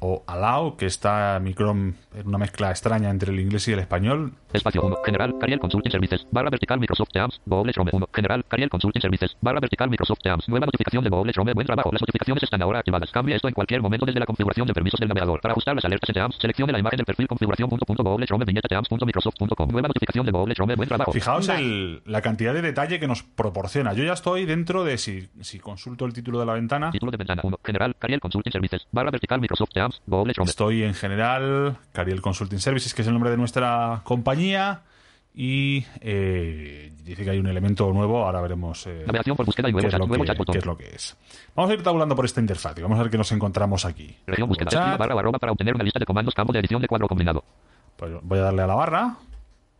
[0.00, 3.78] o allow, que está mi Chrome en una mezcla extraña entre el inglés y el
[3.78, 4.32] español.
[4.52, 4.96] Espacio 1.
[5.04, 6.26] General, Cariel Consulting Services.
[6.30, 7.40] Barra vertical Microsoft Teams.
[7.44, 8.08] Google Chrome 1.
[8.12, 9.36] General, Cariel Consulting Services.
[9.40, 10.48] Barra vertical Microsoft Teams.
[10.48, 11.52] Nueva notificación de Google Chrome.
[11.52, 11.90] Buen trabajo.
[11.92, 13.10] Las notificaciones están ahora activadas.
[13.10, 15.40] Cambie esto en cualquier momento desde la configuración de permisos del navegador.
[15.40, 18.26] Para ajustar las alertas en Teams, seleccione la imagen del perfil configuración punto punto Google
[18.26, 19.70] Chrome viñeta Teams.microsoft.com.
[19.70, 20.74] Nueva notificación de Google Chrome.
[20.74, 21.12] Buen trabajo.
[21.12, 23.92] Fijaos el, la cantidad de detalle que nos proporciona.
[23.92, 26.90] Yo ya estoy dentro de si, si consulto el título de la ventana.
[26.90, 27.58] Título de ventana 1.
[27.64, 28.86] General, Cariel Consulting Services.
[28.92, 30.48] Barra vertical Microsoft Teams, Google Chrome.
[30.48, 34.80] Estoy en general, Cariel Consulting Services, que es el nombre de nuestra compañía.
[35.36, 38.24] y eh, dice que hay un elemento nuevo.
[38.24, 39.98] Ahora veremos eh, Navegación por búsqueda y qué, nuevo es chat.
[40.00, 41.16] lo Nuevo que, chat qué es lo que es.
[41.56, 44.16] Vamos a ir tabulando por esta interfaz y vamos a ver qué nos encontramos aquí.
[44.26, 44.96] Región búsqueda.
[44.96, 47.42] Barra o arroba para obtener una lista de comandos campo de edición de cuadro combinado.
[47.96, 49.16] Pues voy a darle a la barra.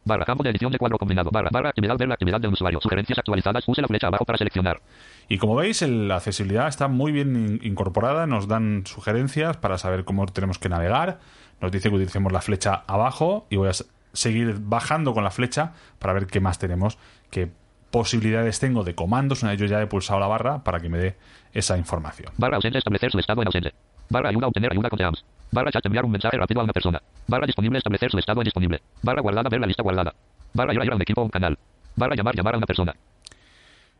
[0.04, 1.30] Barra campo de edición de cuadro combinado.
[1.30, 2.80] Barra barra actividad ver la actividad del usuario.
[2.80, 3.64] Sugerencias actualizadas.
[3.66, 4.80] Use la flecha abajo para seleccionar.
[5.28, 8.26] Y como veis, la accesibilidad está muy bien in- incorporada.
[8.26, 11.20] Nos dan sugerencias para saber cómo tenemos que navegar.
[11.60, 13.72] Nos dice que utilicemos la flecha abajo y voy a
[14.12, 16.98] seguir bajando con la flecha para ver qué más tenemos,
[17.30, 17.50] qué
[17.90, 19.42] posibilidades tengo de comandos.
[19.42, 21.16] Una vez yo ya he pulsado la barra para que me dé
[21.52, 22.32] esa información.
[22.36, 23.72] Barra ausente establecer su estado en ausente.
[24.10, 25.24] Barra ayuda obtener ayuda con teams.
[25.50, 27.00] Barra chat enviar un mensaje rápido a una persona.
[27.26, 28.82] Barra disponible establecer su estado en disponible.
[29.02, 30.14] Barra guardada ver la lista guardada.
[30.52, 31.58] Barra ir a ir a un equipo o un canal.
[31.96, 32.94] Barra llamar llamar a una persona.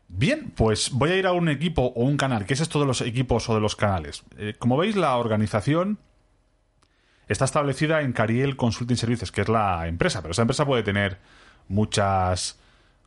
[0.07, 2.45] Bien, pues voy a ir a un equipo o un canal.
[2.45, 4.23] ¿Qué es esto de los equipos o de los canales?
[4.37, 5.97] Eh, como veis, la organización
[7.27, 11.17] está establecida en Cariel Consulting Services, que es la empresa, pero esa empresa puede tener
[11.67, 12.59] muchas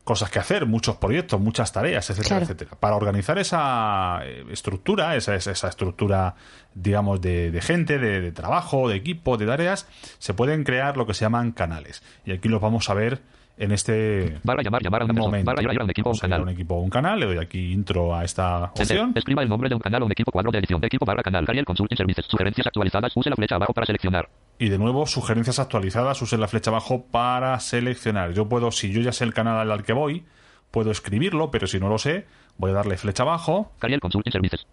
[0.08, 2.44] cosas que hacer, muchos proyectos, muchas tareas, etcétera, Claro.
[2.44, 2.70] etcétera.
[2.80, 6.34] Para organizar esa eh, estructura, esa, esa, estructura,
[6.74, 9.86] digamos, de, de gente, de, de trabajo, de equipo, de tareas,
[10.18, 12.02] se pueden crear lo que se llaman canales.
[12.24, 13.20] Y aquí los vamos a ver
[13.58, 15.20] en este Barra llamar llamar a persona.
[15.26, 15.44] momento.
[15.44, 16.40] Barra a a un equipo o un canal.
[16.42, 19.12] un equipo un canal, le doy aquí intro a esta opción.
[19.14, 20.82] Escriba el nombre de un canal o un equipo cuadro de edición.
[20.82, 21.44] Equipo barra canal.
[21.44, 22.24] Cariel Consulting Services.
[22.28, 23.14] Sugerencias actualizadas.
[23.14, 24.28] Use la flecha abajo para seleccionar.
[24.58, 28.32] Y de nuevo, sugerencias actualizadas, use la flecha abajo para seleccionar.
[28.32, 30.24] Yo puedo, si yo ya sé el canal al que voy,
[30.70, 34.66] puedo escribirlo, pero si no lo sé, voy a darle flecha abajo Cariel Consulting Services.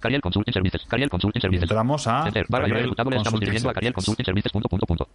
[0.00, 0.82] Cariel Consulting Services.
[0.88, 1.62] Cariel Consulting Services.
[1.62, 2.46] entramos a Enter.
[2.48, 3.92] Barra Cariel le estamos dirigiendo a Cariel.
[3.94, 4.52] Consulting Services.
[4.52, 5.08] Punto, punto, punto.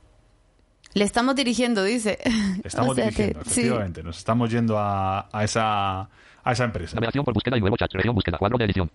[0.94, 2.20] Le estamos dirigiendo, dice.
[2.64, 3.62] Estamos O sea, dirigiendo, sí.
[3.62, 4.04] efectivamente.
[4.04, 6.96] Nos estamos yendo a, a esa, a esa empresa.
[6.96, 7.92] Navegación por búsqueda y nuevo chat.
[7.94, 8.38] Región búsqueda.
[8.38, 8.92] Cuadro de edición.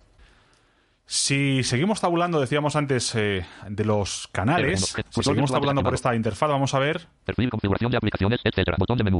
[1.11, 6.47] Si seguimos tabulando, decíamos antes, eh, de los canales, si seguimos tabulando por esta interfaz,
[6.49, 8.77] vamos a ver Perfil, configuración de aplicaciones, etcétera.
[8.79, 9.19] Botón de menú.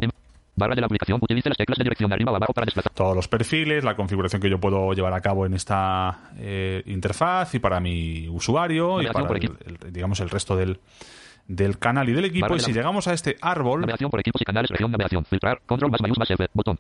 [0.56, 1.18] Barra de la aplicación.
[1.20, 2.92] Utilice las teclas de dirección arriba o abajo para desplazar.
[2.94, 7.56] todos los perfiles, la configuración que yo puedo llevar a cabo en esta eh, interfaz
[7.56, 10.80] y para mi usuario y para por el, el- digamos el resto del,
[11.48, 12.44] del canal y del equipo.
[12.44, 14.70] Barra Y de si la- llegamos a este árbol, Navegación por equipos y canales.
[14.70, 15.26] Región navegación.
[15.26, 15.60] Filtrar.
[15.66, 16.46] Control más mayús más F.
[16.54, 16.78] Botón.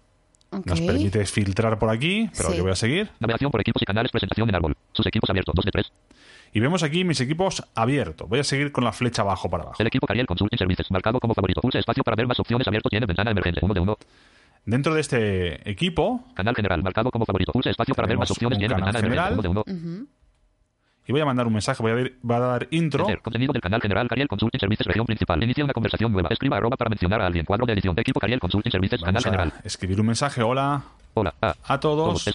[0.51, 0.65] Ok.
[0.65, 2.57] nos permite filtrar por aquí, pero Sí.
[2.57, 3.09] yo voy a seguir.
[3.19, 4.11] Navegación por equipos y canales.
[4.11, 4.75] Presentación en árbol.
[4.93, 5.53] Sus equipos abiertos.
[5.55, 5.91] 2 de 3.
[6.53, 8.27] Y vemos aquí mis equipos abiertos.
[8.27, 9.77] Voy a seguir con la flecha abajo para abajo.
[9.79, 10.89] El equipo Cariel Consulting Services.
[10.89, 11.61] Marcado como favorito.
[11.61, 12.89] Pulse espacio para ver más opciones abierto.
[12.89, 13.59] Tiene ventana emergente.
[13.63, 13.97] 1 de 1.
[14.65, 16.81] Dentro de este equipo, Canal general.
[16.83, 17.51] Marcado como favorito.
[17.51, 18.57] Pulse espacio para ver más opciones.
[18.57, 19.15] Tiene ventana emergente.
[19.15, 19.33] general.
[19.33, 19.63] 1 de 1.
[19.67, 20.07] Ujú.
[21.09, 23.01] Y voy a mandar un mensaje, voy a, ver- voy a dar intro.
[23.05, 23.19] Enter.
[23.21, 25.41] Contenido del canal general Cariel Consulting Services región principal.
[25.43, 26.29] Inicia una conversación nueva.
[26.29, 27.45] Escriba arroba para mencionar a alguien.
[27.45, 27.97] Cuadro de edición.
[27.97, 28.99] Equipo Cariel Consulting Services.
[29.01, 29.53] Canal Vamos general.
[29.57, 30.43] a escribir un mensaje.
[30.43, 30.83] Hola
[31.15, 31.33] Hola.
[31.41, 31.55] A.
[31.63, 32.27] a todos, Todos,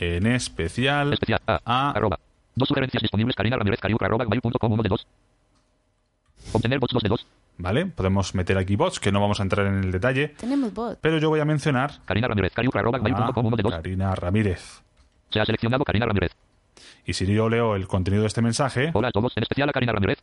[0.00, 0.16] eh.
[0.16, 1.40] en especial Especial.
[1.46, 1.60] A.
[1.66, 2.18] a Arroba.
[2.54, 3.36] Dos sugerencias disponibles.
[3.36, 5.06] Karina Ramírez Cariuca arroba gmail.com 1 de 2.
[6.54, 7.26] Obtener bots 2 de 2.
[7.58, 7.84] ¿Vale?
[7.86, 10.28] Podemos meter aquí bots, que no vamos a entrar en el detalle.
[10.28, 10.98] Tenemos bot.
[11.02, 13.72] Pero yo voy a mencionar Karina Ramírez Cariuca arroba a gmail.com 1 de 2.
[13.74, 14.82] Karina Ramírez.
[15.30, 16.32] Se ha seleccionado Karina Ramírez.
[17.04, 19.32] Y si yo leo el contenido de este mensaje, Hola a todos.
[19.36, 20.18] En especial a Karina Ramírez.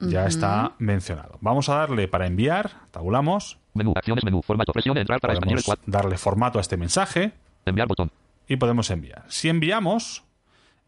[0.00, 1.36] ya está mencionado.
[1.40, 3.92] Vamos a darle para enviar, tabulamos, Menú.
[3.94, 4.42] Acciones menú.
[4.42, 4.72] Formato.
[4.72, 5.82] Presione entrar para podemos cuadro.
[5.86, 7.32] darle formato a este mensaje
[7.64, 8.10] Enviar botón.
[8.48, 9.24] y podemos enviar.
[9.28, 10.24] Si enviamos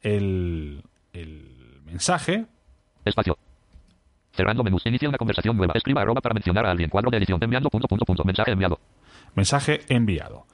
[0.01, 0.83] el,
[1.13, 2.47] el mensaje,
[3.05, 3.37] Espacio.
[4.33, 4.85] Cerrando menús.
[4.87, 5.75] Inicia una conversación nueva.
[5.77, 6.89] Escriba arroba para mencionar a alguien.
[6.91, 7.39] Cuadro de edición.
[7.43, 8.25] Enviando punto punto punto.
[8.25, 8.81] Mensaje enviado.
[9.35, 10.47] mensaje enviado.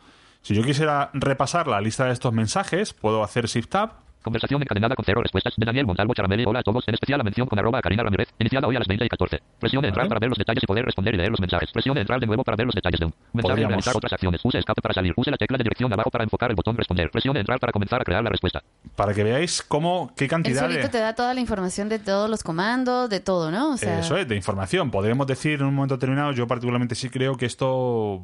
[0.42, 3.92] Si yo quisiera repasar la lista de estos mensajes, puedo hacer Shift Tab
[4.28, 6.44] Conversación encadenada con cero respuestas de Daniel Montalvo Charamelli.
[6.46, 6.84] Hola a todos.
[6.86, 8.28] En especial la mención con arroba a Karina Ramírez.
[8.38, 9.40] Iniciada hoy a las 20 y 14.
[9.58, 10.08] Presione entrar Vale.
[10.10, 11.72] para ver los detalles y poder responder y leer los mensajes.
[11.72, 14.12] Presione entrar de nuevo para ver los detalles de un mensaje y Podríamos- realizar otras
[14.12, 14.40] acciones.
[14.44, 15.14] Use escape para salir.
[15.16, 17.10] Use la tecla de dirección abajo para enfocar el botón responder.
[17.10, 18.62] Presione entrar para comenzar a crear la respuesta.
[18.96, 20.88] para que veáis cómo, qué cantidad solito de...
[20.90, 23.72] te da toda la información de todos los comandos, de todo, ¿no?
[23.72, 24.90] O sea, Eso es, de información.
[24.90, 28.22] Podríamos decir en un momento determinado, yo particularmente sí creo que esto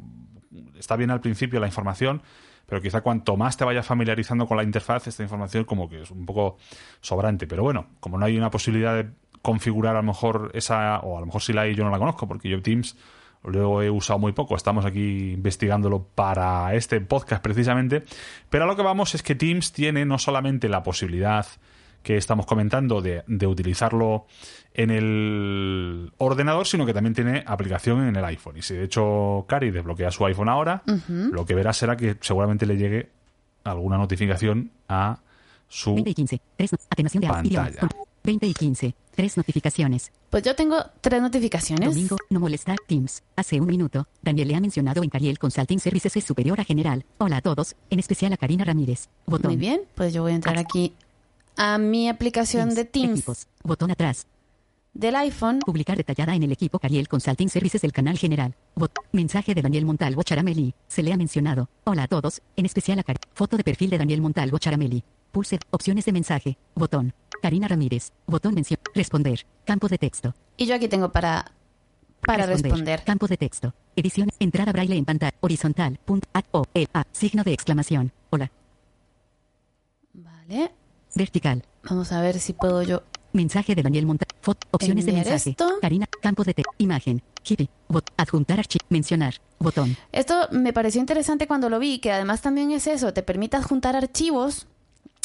[0.79, 2.21] está bien al principio, la información,
[2.67, 6.11] pero quizá cuanto más te vayas familiarizando con la interfaz, esta información como que es
[6.11, 6.57] un poco
[7.01, 7.47] sobrante.
[7.47, 9.11] Pero bueno, como no hay una posibilidad de
[9.43, 11.99] configurar a lo mejor esa, o a lo mejor si la hay yo no la
[11.99, 12.97] conozco, porque yo Teams
[13.45, 18.05] luego he usado muy poco, estamos aquí investigándolo para este podcast precisamente,
[18.49, 21.47] pero a lo que vamos es que Teams tiene no solamente la posibilidad
[22.05, 24.27] que estamos comentando de, de utilizarlo
[24.75, 28.59] en el ordenador, sino que también tiene aplicación en el iPhone.
[28.59, 32.67] Y si de hecho Cari desbloquea su iPhone ahora, lo que verá será que seguramente
[32.67, 33.09] le llegue
[33.65, 35.19] alguna notificación a
[35.67, 36.41] su 20 y 15.
[36.57, 36.71] 3.
[36.91, 37.29] Atenuación de.
[37.29, 37.71] Pantalla.
[37.71, 37.89] Idioma.
[38.23, 38.95] 20 y 15.
[39.15, 40.11] 3 notificaciones.
[40.29, 41.89] pues yo tengo tres notificaciones.
[41.89, 43.23] Domingo, no molestar Teams.
[43.37, 47.05] Hace un minuto, Daniel le ha mencionado en Cariel Consulting Services es superior a general.
[47.19, 49.09] Hola a todos, en especial a Karina Ramírez.
[49.27, 49.53] Botón.
[49.53, 50.95] Muy bien, pues yo voy a entrar aquí
[51.57, 53.19] a mi aplicación de Teams.
[53.21, 53.47] Equipos.
[53.63, 54.27] Botón atrás.
[54.93, 55.59] del iPhone.
[55.59, 58.55] Publicar detallada en el equipo Cariel Consulting Services del canal general.
[58.77, 58.93] Bot.
[59.13, 60.75] Mensaje de Daniel Montalvo Charameli.
[60.87, 61.69] Se le ha mencionado.
[61.85, 63.19] Hola a todos, en especial a Cari.
[63.33, 65.03] Foto de perfil de Daniel Montalvo Charameli.
[65.33, 65.59] Pulse.
[65.71, 66.59] Opciones de mensaje.
[66.77, 67.13] Botón.
[67.43, 68.13] Karina Ramírez.
[68.27, 68.79] Botón mención.
[68.95, 69.45] Responder.
[69.65, 70.33] Campo de texto.
[70.57, 71.51] Y yo aquí tengo para,
[72.25, 73.03] para responder.
[73.03, 73.75] Campo de texto.
[73.97, 74.29] Edición.
[74.39, 75.35] Entrada braille en pantalla.
[75.41, 75.99] Horizontal.
[76.05, 76.29] Punto.
[76.33, 76.43] A.
[76.53, 76.67] O.
[76.73, 76.87] L.
[76.95, 77.05] A.
[77.11, 78.13] Signo de exclamación.
[78.31, 78.53] Hola.
[80.13, 80.71] Vale.
[81.15, 81.65] Vertical.
[81.89, 83.03] Vamos a ver si puedo yo.
[83.33, 84.07] Mensaje de Daniel.
[84.41, 84.67] Foto.
[84.71, 85.51] Opciones de mensaje.
[85.51, 85.79] esto.
[85.81, 86.07] Karina.
[86.23, 86.73] Campo de texto.
[86.79, 87.23] Imagen.
[87.45, 87.69] Hippie.
[87.89, 88.09] Bot.
[88.17, 88.85] Adjuntar archivo.
[88.89, 89.35] Mencionar.
[89.59, 89.97] Botón.
[90.13, 93.97] Esto me pareció interesante cuando lo vi, que además también es eso, te permite adjuntar
[93.97, 94.67] archivos.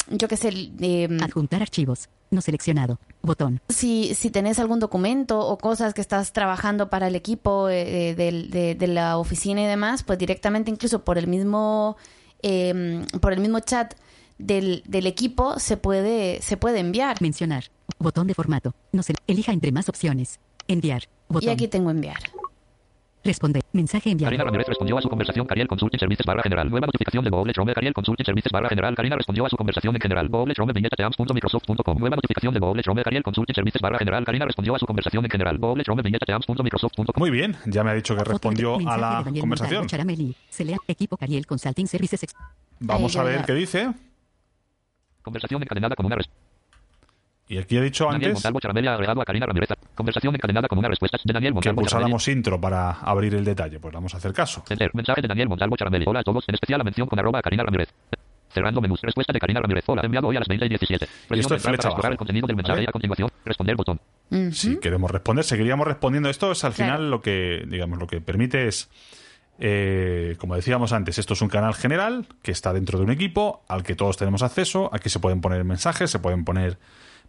[0.08, 0.50] Yo qué sé,
[0.80, 2.08] eh, Adjuntar archivos.
[2.30, 2.98] No seleccionado.
[3.22, 3.60] Botón.
[3.68, 8.50] si, si tenés algún documento o cosas que estás trabajando para el equipo eh, del-
[8.50, 11.96] de, de la oficina y demás, pues directamente incluso por el mismo,
[12.42, 13.94] eh, por el mismo chat
[14.40, 17.20] del, del equipo se puede, se puede enviar.
[17.20, 17.64] Mencionar.
[17.98, 18.74] Botón de formato.
[18.92, 20.40] No se elija entre más opciones.
[20.68, 21.02] Enviar.
[21.28, 21.48] Botón.
[21.48, 22.18] Y aquí tengo enviar.
[23.22, 23.62] Responder.
[23.74, 24.30] Mensaje enviado.
[24.30, 26.70] Karina Ramírez respondió a su conversación Cariel Consulting Services barra general.
[26.70, 27.74] Nueva notificación de Google Chrome.
[27.74, 28.94] Cariel Consulting Services barra general.
[28.94, 30.28] Karina respondió a su conversación en general.
[30.30, 31.98] Google Chrome viñeta teams.microsoft.com.
[31.98, 33.02] Nueva notificación de Google Chrome.
[33.02, 34.24] Cariel Consulting Services barra general.
[34.24, 35.58] Karina respondió a su conversación en general.
[35.58, 37.04] Google Chrome viñeta teams.microsoft.com.
[37.16, 39.80] Muy bien, ya me ha dicho que respondió a la conversación.
[39.80, 40.34] Montalvo Charameli.
[40.48, 42.22] Se lea equipo Cariel Consulting Services.
[42.22, 42.34] ex-
[42.78, 43.92] Vamos a ver qué dice.
[45.22, 46.40] Conversación encadenada con una respuesta.
[47.48, 49.70] Y aquí he dicho Daniel antes Montalvo agregado a Karina Ramírez.
[49.96, 52.12] Conversación encadenada con una respuesta de Daniel que Montalvo Charameli.
[52.12, 53.80] pulsáramos intro para abrir el detalle.
[53.80, 54.62] Pues vamos a hacer caso.
[54.70, 54.92] Enter.
[54.94, 56.04] Mensaje de Daniel Montalvo Charameli.
[56.06, 56.44] Hola a todos.
[56.48, 57.88] En especial la mención con arroba a Karina Ramírez.
[58.54, 59.00] Cerrando menús.
[59.02, 59.82] Respuesta de Karina Ramírez.
[59.88, 60.02] Hola.
[60.04, 61.06] Enviado hoy a las 20 y 17.
[61.06, 62.84] Presión esto es flecha para explorar abajo, el contenido del mensaje ¿vale?
[62.84, 64.00] y a continuación responder botón.
[64.30, 64.52] Ujú.
[64.52, 66.28] Si queremos responder, seguiríamos respondiendo.
[66.30, 66.92] Esto es al Claro.
[66.92, 68.88] final lo que, digamos, lo que permite es,
[69.60, 73.62] eh, como decíamos antes, esto es un canal general que está dentro de un equipo
[73.68, 74.88] al que todos tenemos acceso.
[74.92, 76.78] Aquí se pueden poner mensajes, se pueden poner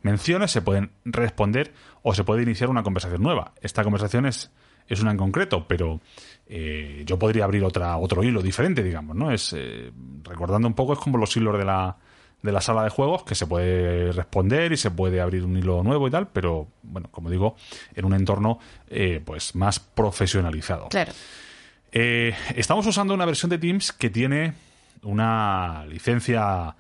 [0.02, 3.52] menciones, se pueden responder o se puede iniciar una conversación nueva.
[3.62, 4.50] Esta conversación es,
[4.88, 6.00] es una en concreto, pero
[6.48, 9.32] eh, yo podría abrir otra, otro hilo diferente, digamos, ¿no?
[9.32, 9.92] Es, eh,
[10.24, 11.98] recordando un poco, es como los hilos de la,
[12.42, 15.84] de la sala de juegos, que se puede responder y se puede abrir un hilo
[15.84, 17.58] nuevo y tal, pero, bueno, como digo,
[17.94, 20.88] en un entorno eh, pues más profesionalizado.
[20.88, 21.12] Claro.
[21.92, 24.54] Eh, estamos usando una versión de Teams que tiene
[25.04, 26.76] una licencia,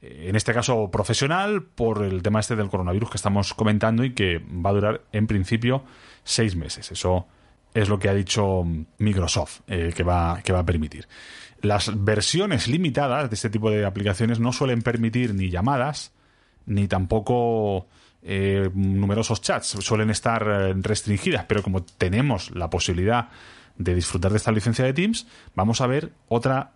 [0.00, 4.14] eh, en este caso profesional, por el tema este del coronavirus que estamos comentando y
[4.14, 5.84] que va a durar en principio
[6.22, 6.90] seis meses.
[6.92, 7.26] Eso
[7.74, 8.64] es lo que ha dicho
[8.98, 11.08] Microsoft eh, que, va, que va a permitir.
[11.60, 16.12] Las versiones limitadas de este tipo de aplicaciones no suelen permitir ni llamadas,
[16.66, 17.88] ni tampoco
[18.22, 19.76] eh, numerosos chats.
[19.80, 23.28] Suelen estar eh, restringidas, pero como tenemos la posibilidad
[23.76, 26.72] de disfrutar de esta licencia de Teams, vamos a ver otra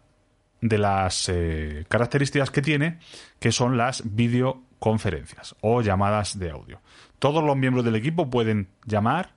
[0.60, 2.98] de las eh, características que tiene,
[3.38, 6.80] que son las videoconferencias o llamadas de audio.
[7.18, 9.34] Todos los miembros del equipo pueden llamar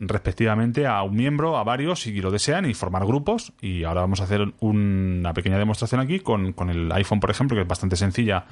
[0.00, 3.52] respectivamente a un miembro, a varios, si lo desean, y formar grupos.
[3.60, 7.56] Y ahora vamos a hacer una pequeña demostración aquí con, con el iPhone, por ejemplo,
[7.56, 8.46] que es bastante sencilla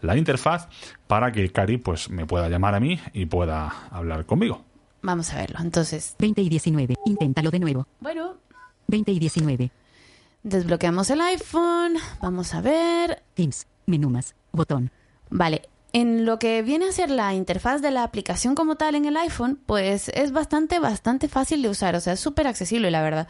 [0.00, 0.68] la interfaz,
[1.06, 4.64] para que Cari pues, me pueda llamar a mí y pueda hablar conmigo.
[5.02, 5.58] Vamos a verlo.
[5.60, 6.94] Entonces, 20 y 19.
[7.06, 7.86] Inténtalo de nuevo.
[8.00, 8.36] bueno,
[8.86, 9.70] 20 y 19.
[10.42, 11.94] desbloqueamos el iPhone.
[12.20, 13.22] Vamos a ver.
[13.34, 13.66] Teams.
[13.86, 14.34] Menú más.
[14.52, 14.90] Botón.
[15.30, 15.62] Vale,
[15.92, 19.16] en lo que viene a ser la interfaz de la aplicación como tal en el
[19.16, 23.28] iPhone, pues es bastante, bastante fácil de usar, o sea, es súper accesible, la verdad.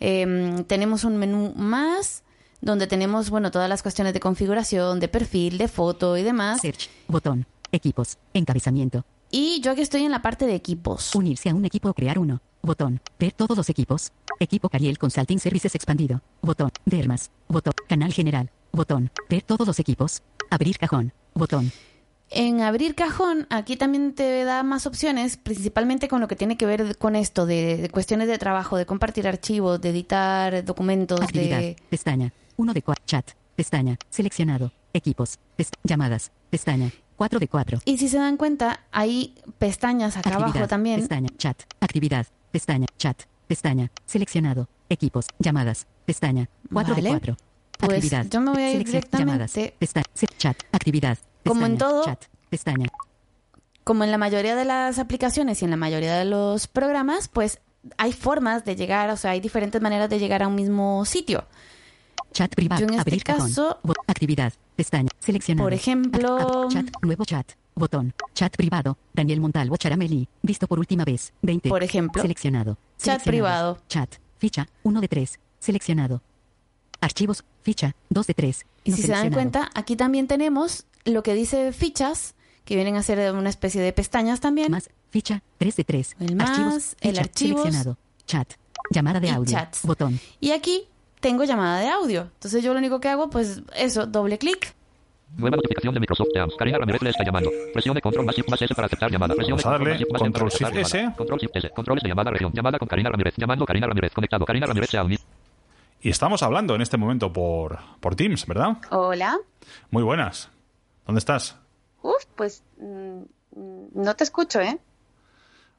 [0.00, 2.22] Em, tenemos un menú más
[2.60, 6.60] donde tenemos, bueno, todas las cuestiones de configuración, de perfil, de foto y demás.
[6.60, 6.90] Search.
[7.08, 7.46] Botón.
[7.72, 8.18] Equipos.
[8.32, 9.04] Encabezamiento.
[9.36, 11.12] Y yo aquí estoy en la parte de equipos.
[11.12, 12.40] Unirse a un equipo o crear uno.
[12.62, 13.00] Botón.
[13.18, 14.12] Ver todos los equipos.
[14.38, 16.22] Equipo Cariel Consulting Services expandido.
[16.40, 16.70] Botón.
[16.86, 17.32] Ver más.
[17.48, 17.74] Botón.
[17.88, 18.52] Canal general.
[18.70, 19.10] Botón.
[19.28, 20.22] Ver todos los equipos.
[20.50, 21.12] Abrir cajón.
[21.34, 21.72] Botón.
[22.30, 26.66] En abrir cajón, aquí también te da más opciones, principalmente con lo que tiene que
[26.66, 31.58] ver con esto de, de cuestiones de trabajo, de compartir archivos, de editar documentos, Actividad.
[31.58, 31.76] de...
[31.90, 32.32] Pestaña.
[32.56, 33.04] 1 de 4.
[33.04, 33.30] Chat.
[33.56, 33.98] Pestaña.
[34.10, 34.70] Seleccionado.
[34.92, 35.40] Equipos.
[35.58, 36.30] Pest- llamadas.
[36.50, 36.92] Pestaña.
[37.16, 37.78] 4 de 4.
[37.84, 40.56] Y si se dan cuenta, hay pestañas acá Actividad.
[40.56, 41.00] abajo también.
[41.00, 41.28] Pestaña.
[41.38, 41.62] Chat.
[41.80, 42.26] Actividad.
[42.50, 42.86] Pestaña.
[42.98, 43.22] Chat.
[43.46, 43.90] Pestaña.
[44.06, 44.68] Seleccionado.
[44.88, 45.26] Equipos.
[45.38, 45.86] Llamadas.
[46.06, 46.48] Pestaña.
[46.72, 47.02] 4 Vale.
[47.02, 47.36] de 4.
[47.78, 48.26] Pues Actividad.
[48.30, 49.20] yo me voy a ir Selección.
[49.20, 49.52] Llamadas.
[49.54, 50.04] directamente- Pestaña.
[50.38, 50.56] Chat.
[50.72, 51.18] Actividad.
[51.44, 51.90] Como en Pestaña.
[51.90, 52.24] todo- Chat.
[52.50, 52.86] Pestaña.
[53.84, 57.60] Como en la mayoría de las aplicaciones y en la mayoría de los programas, pues
[57.98, 61.44] hay formas de llegar, o sea, hay diferentes maneras de llegar a un mismo sitio.
[62.32, 62.80] Chat privado.
[62.80, 64.52] Yo en este Abrir caso- actividad.
[64.74, 65.10] Pestaña.
[65.24, 65.66] Seleccionado.
[65.66, 66.86] Por ejemplo- chat.
[67.02, 67.52] Nuevo chat.
[67.74, 68.14] Botón.
[68.34, 68.98] Chat privado.
[69.12, 70.28] Daniel Montalvo Charameli.
[70.42, 71.32] Visto por última vez.
[71.42, 71.68] 20.
[71.68, 72.22] Por ejemplo.
[72.22, 72.74] Seleccionado.
[72.98, 73.24] Chat Seleccionado.
[73.30, 73.78] privado.
[73.88, 74.14] Chat.
[74.38, 74.68] Ficha.
[74.82, 75.40] 1 de 3.
[75.58, 76.22] Seleccionado.
[77.00, 77.44] Archivos.
[77.62, 77.94] Ficha.
[78.10, 78.66] 2 de 3.
[78.84, 83.02] Y si se dan cuenta, aquí también tenemos lo que dice fichas, que vienen a
[83.02, 84.70] ser una especie de pestañas también.
[84.70, 86.16] Más, ficha, 3 de 3.
[86.20, 87.60] El más, archivos, el ficha, archivos.
[87.62, 87.98] seleccionado.
[88.26, 88.52] Chat,
[88.90, 89.50] llamada de Y audio.
[89.50, 89.82] chats.
[89.82, 90.20] Botón.
[90.40, 90.84] Y aquí
[91.20, 92.22] tengo llamada de audio.
[92.34, 94.74] Entonces yo lo único que hago, pues eso, doble clic.
[95.36, 96.54] Nueva notificación de Microsoft Teams.
[96.56, 97.50] Karina Ramírez le está llamando.
[97.72, 99.34] Presione control más shift más S para aceptar llamada.
[99.34, 100.98] Presione Vamos a darle control más control shift aceptar S.
[100.98, 101.16] llamada.
[101.16, 101.70] Control shift S.
[101.70, 102.52] Controles de llamada región.
[102.52, 103.34] Llamada con Karina Ramírez.
[103.36, 104.12] Llamando Karina Ramírez.
[104.12, 104.44] Conectado.
[104.44, 105.22] Karina Ramírez se ha unido.
[106.00, 108.76] Y estamos hablando en este momento por, por Teams, ¿verdad?
[108.90, 109.38] Hola.
[109.90, 110.50] Muy buenas.
[111.06, 111.56] ¿Dónde estás?
[112.02, 113.22] Uf, pues mm,
[113.56, 114.78] mm, no te escucho, ¿eh?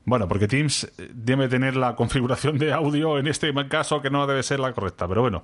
[0.03, 4.25] Bueno, porque Teams eh, debe tener la configuración de audio en este caso que no
[4.27, 5.43] debe ser la correcta, pero bueno,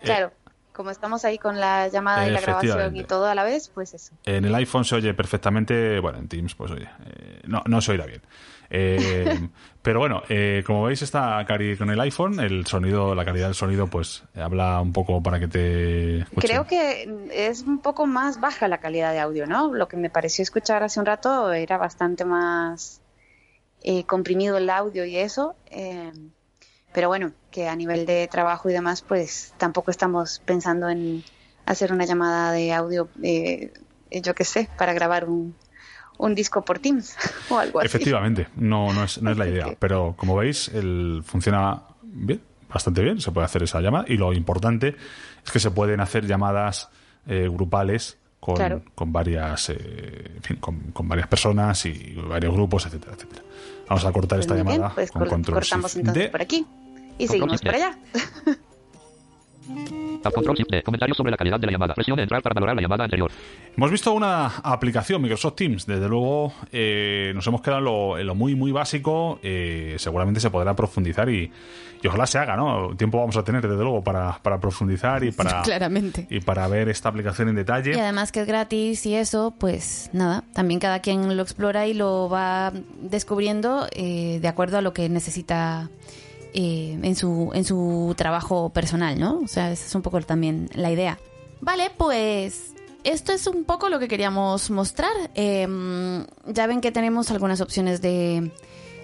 [0.00, 0.32] Claro,
[0.76, 3.94] como estamos ahí con la llamada y la grabación y todo a la vez, pues
[3.94, 4.12] eso.
[4.26, 7.92] en el iPhone se oye perfectamente, bueno, en Teams pues oye, eh, no, no se
[7.92, 8.20] oirá bien.
[8.68, 9.48] Eh,
[9.82, 13.54] pero bueno, eh, como veis está Cari con el iPhone, el sonido, la calidad del
[13.54, 16.26] sonido pues habla un poco para que te.
[16.38, 19.72] Creo que es un poco más baja la calidad de audio, ¿no?
[19.72, 23.00] Lo que me pareció escuchar hace un rato era bastante más
[23.82, 25.54] eh, comprimido el audio y eso.
[26.96, 31.22] Pero bueno, que a nivel de trabajo y demás, pues tampoco estamos pensando en
[31.66, 33.70] hacer una llamada de audio, eh,
[34.10, 35.54] yo qué sé, para grabar un,
[36.16, 37.14] un disco por Teams
[37.50, 37.86] o algo así.
[37.86, 39.76] Efectivamente, no, no, es, no es la idea.
[39.78, 42.40] Pero como veis, el, funciona bien,
[42.72, 43.20] bastante bien.
[43.20, 44.06] Se puede hacer esa llamada.
[44.08, 44.96] Y lo importante
[45.44, 46.88] es que se pueden hacer llamadas
[47.26, 48.82] eh, grupales con, Claro.
[48.94, 53.42] con varias eh, en fin, con, con varias personas y varios grupos, etcétera, etcétera.
[53.88, 56.28] Vamos a cortar Pues esta bien, llamada pues con cor- control cortamos entonces D.
[56.30, 56.66] por aquí
[57.18, 57.70] y seguimos D.
[57.70, 57.98] allá.
[60.30, 60.82] Control D.
[60.82, 61.94] Comentarios sobre la calidad de la llamada.
[61.94, 63.30] Presione entrar para valorar la llamada anterior.
[63.76, 65.86] Hemos visto una aplicación, Microsoft Teams.
[65.86, 69.38] Desde luego, eh, nos hemos quedado en lo, en lo muy, muy básico.
[69.42, 71.50] Eh, seguramente se podrá profundizar y,
[72.02, 72.94] y ojalá se haga, ¿no?
[72.96, 76.26] Tiempo vamos a tener, desde luego, para, para profundizar y para, Claramente.
[76.30, 77.92] y para ver esta aplicación en detalle.
[77.96, 81.94] Y además que es gratis y eso, pues nada, también cada quien lo explora y
[81.94, 85.88] lo va descubriendo eh, de acuerdo a lo que necesita
[86.58, 89.40] eh, en, su, en su trabajo personal, ¿no?
[89.44, 91.18] O sea, esa es un poco también la idea.
[91.60, 92.72] Vale, pues
[93.04, 95.12] esto es un poco lo que queríamos mostrar.
[95.34, 95.68] Eh,
[96.46, 98.50] ya ven que tenemos algunas opciones de,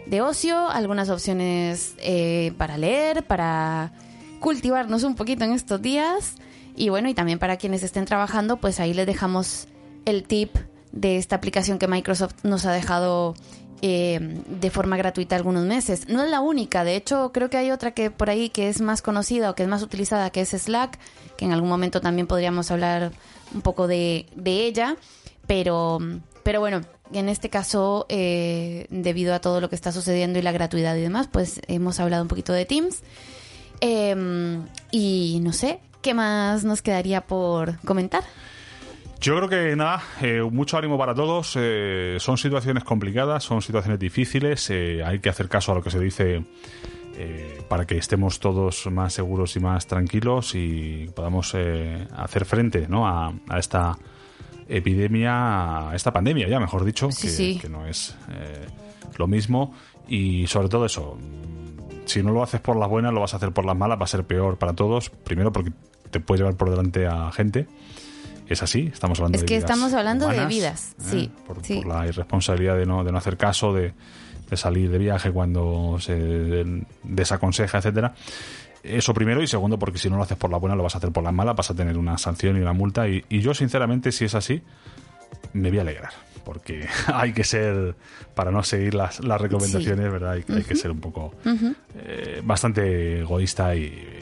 [0.07, 3.93] de ocio, algunas opciones eh, para leer, para
[4.41, 6.37] cultivarnos un poquito en estos días.
[6.75, 9.69] Y bueno, y también para quienes estén trabajando, pues ahí les dejamos
[10.07, 10.57] el tip
[10.91, 13.35] de esta aplicación que Microsoft nos ha dejado
[13.83, 16.09] eh, de forma gratuita algunos meses.
[16.09, 18.81] No es la única, de hecho creo que hay otra que por ahí que es
[18.81, 20.99] más conocida o que es más utilizada, que es Slack,
[21.37, 23.11] que en algún momento también podríamos hablar
[23.53, 24.97] un poco de, de ella,
[25.47, 25.99] pero,
[26.45, 30.53] pero bueno, en este caso, eh, debido a todo lo que está sucediendo y la
[30.53, 33.03] gratuidad y demás, pues hemos hablado un poquito de Teams.
[33.81, 34.61] Eh,
[34.93, 38.23] y no sé, ¿qué más nos quedaría por comentar?
[39.23, 41.53] Yo creo que nada, eh, mucho ánimo para todos.
[41.57, 44.69] eh, son situaciones complicadas, son situaciones difíciles.
[44.71, 46.45] eh, hay que hacer caso a lo que se dice
[47.17, 52.89] eh, para que estemos todos más seguros y más tranquilos y podamos eh, hacer frente
[52.89, 53.07] ¿no?
[53.07, 53.97] a, a esta
[54.69, 57.59] epidemia, a esta pandemia, ya mejor dicho, Sí, que, sí.
[57.61, 58.67] que no es eh,
[59.19, 59.73] lo mismo.
[60.09, 61.17] Y sobre todo eso,
[62.07, 64.05] si no lo haces por las buenas, lo vas a hacer por las malas, va
[64.05, 65.11] a ser peor para todos.
[65.11, 65.71] Primero porque
[66.11, 67.69] te puedes llevar por delante a gente.
[68.49, 71.05] Es así, estamos hablando Es de que vidas estamos hablando de vidas, ¿eh?
[71.11, 71.77] sí, Por, sí.
[71.77, 73.95] por la irresponsabilidad de no, de no hacer caso, de,
[74.51, 76.65] de salir de viaje cuando se
[77.03, 78.15] desaconseja, etcétera.
[78.83, 80.99] Eso primero y segundo porque si no lo haces por la buena lo vas a
[80.99, 83.55] hacer por la mala, vas a tener una sanción y una multa y, y yo
[83.55, 84.61] sinceramente si es así
[85.53, 86.13] me voy a alegrar
[86.43, 87.95] porque hay que ser
[88.35, 90.33] para no seguir las, las recomendaciones, ¿verdad?
[90.33, 91.35] Hay, hay que ser un poco
[91.97, 94.22] eh, bastante egoísta y.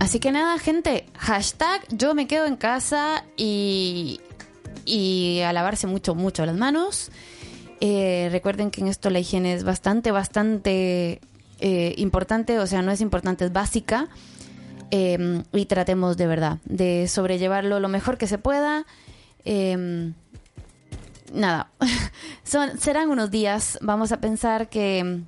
[0.00, 4.20] Así que nada, gente, hashtag yo me quedo en casa y,
[4.84, 7.10] y a lavarse mucho, mucho las manos.
[7.80, 11.20] Eh, recuerden que en esto la higiene es bastante, bastante
[11.60, 14.08] eh, importante, o sea, no es importante, es básica.
[14.90, 18.86] Eh, y tratemos de verdad de sobrellevarlo lo mejor que se pueda.
[21.34, 21.68] Nada,
[22.44, 25.22] Son, serán unos días, vamos a pensar que,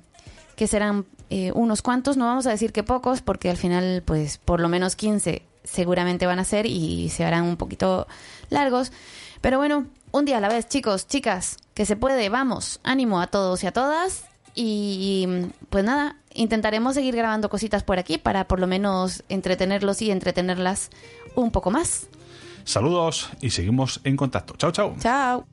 [0.55, 4.37] que serán eh, unos cuantos, no vamos a decir que pocos, porque al final, pues
[4.37, 8.07] por lo menos 15 seguramente van a ser y se harán un poquito
[8.49, 8.91] largos.
[9.41, 13.27] Pero bueno, un día a la vez, chicos, chicas, que se puede, vamos, ánimo a
[13.27, 14.25] todos y a todas.
[14.55, 15.27] Y
[15.69, 20.89] pues nada, intentaremos seguir grabando cositas por aquí para por lo menos entretenerlos y entretenerlas
[21.35, 22.07] un poco más.
[22.63, 24.55] Saludos y seguimos en contacto.
[24.57, 24.95] Chao, chao.
[24.99, 25.45] Chao.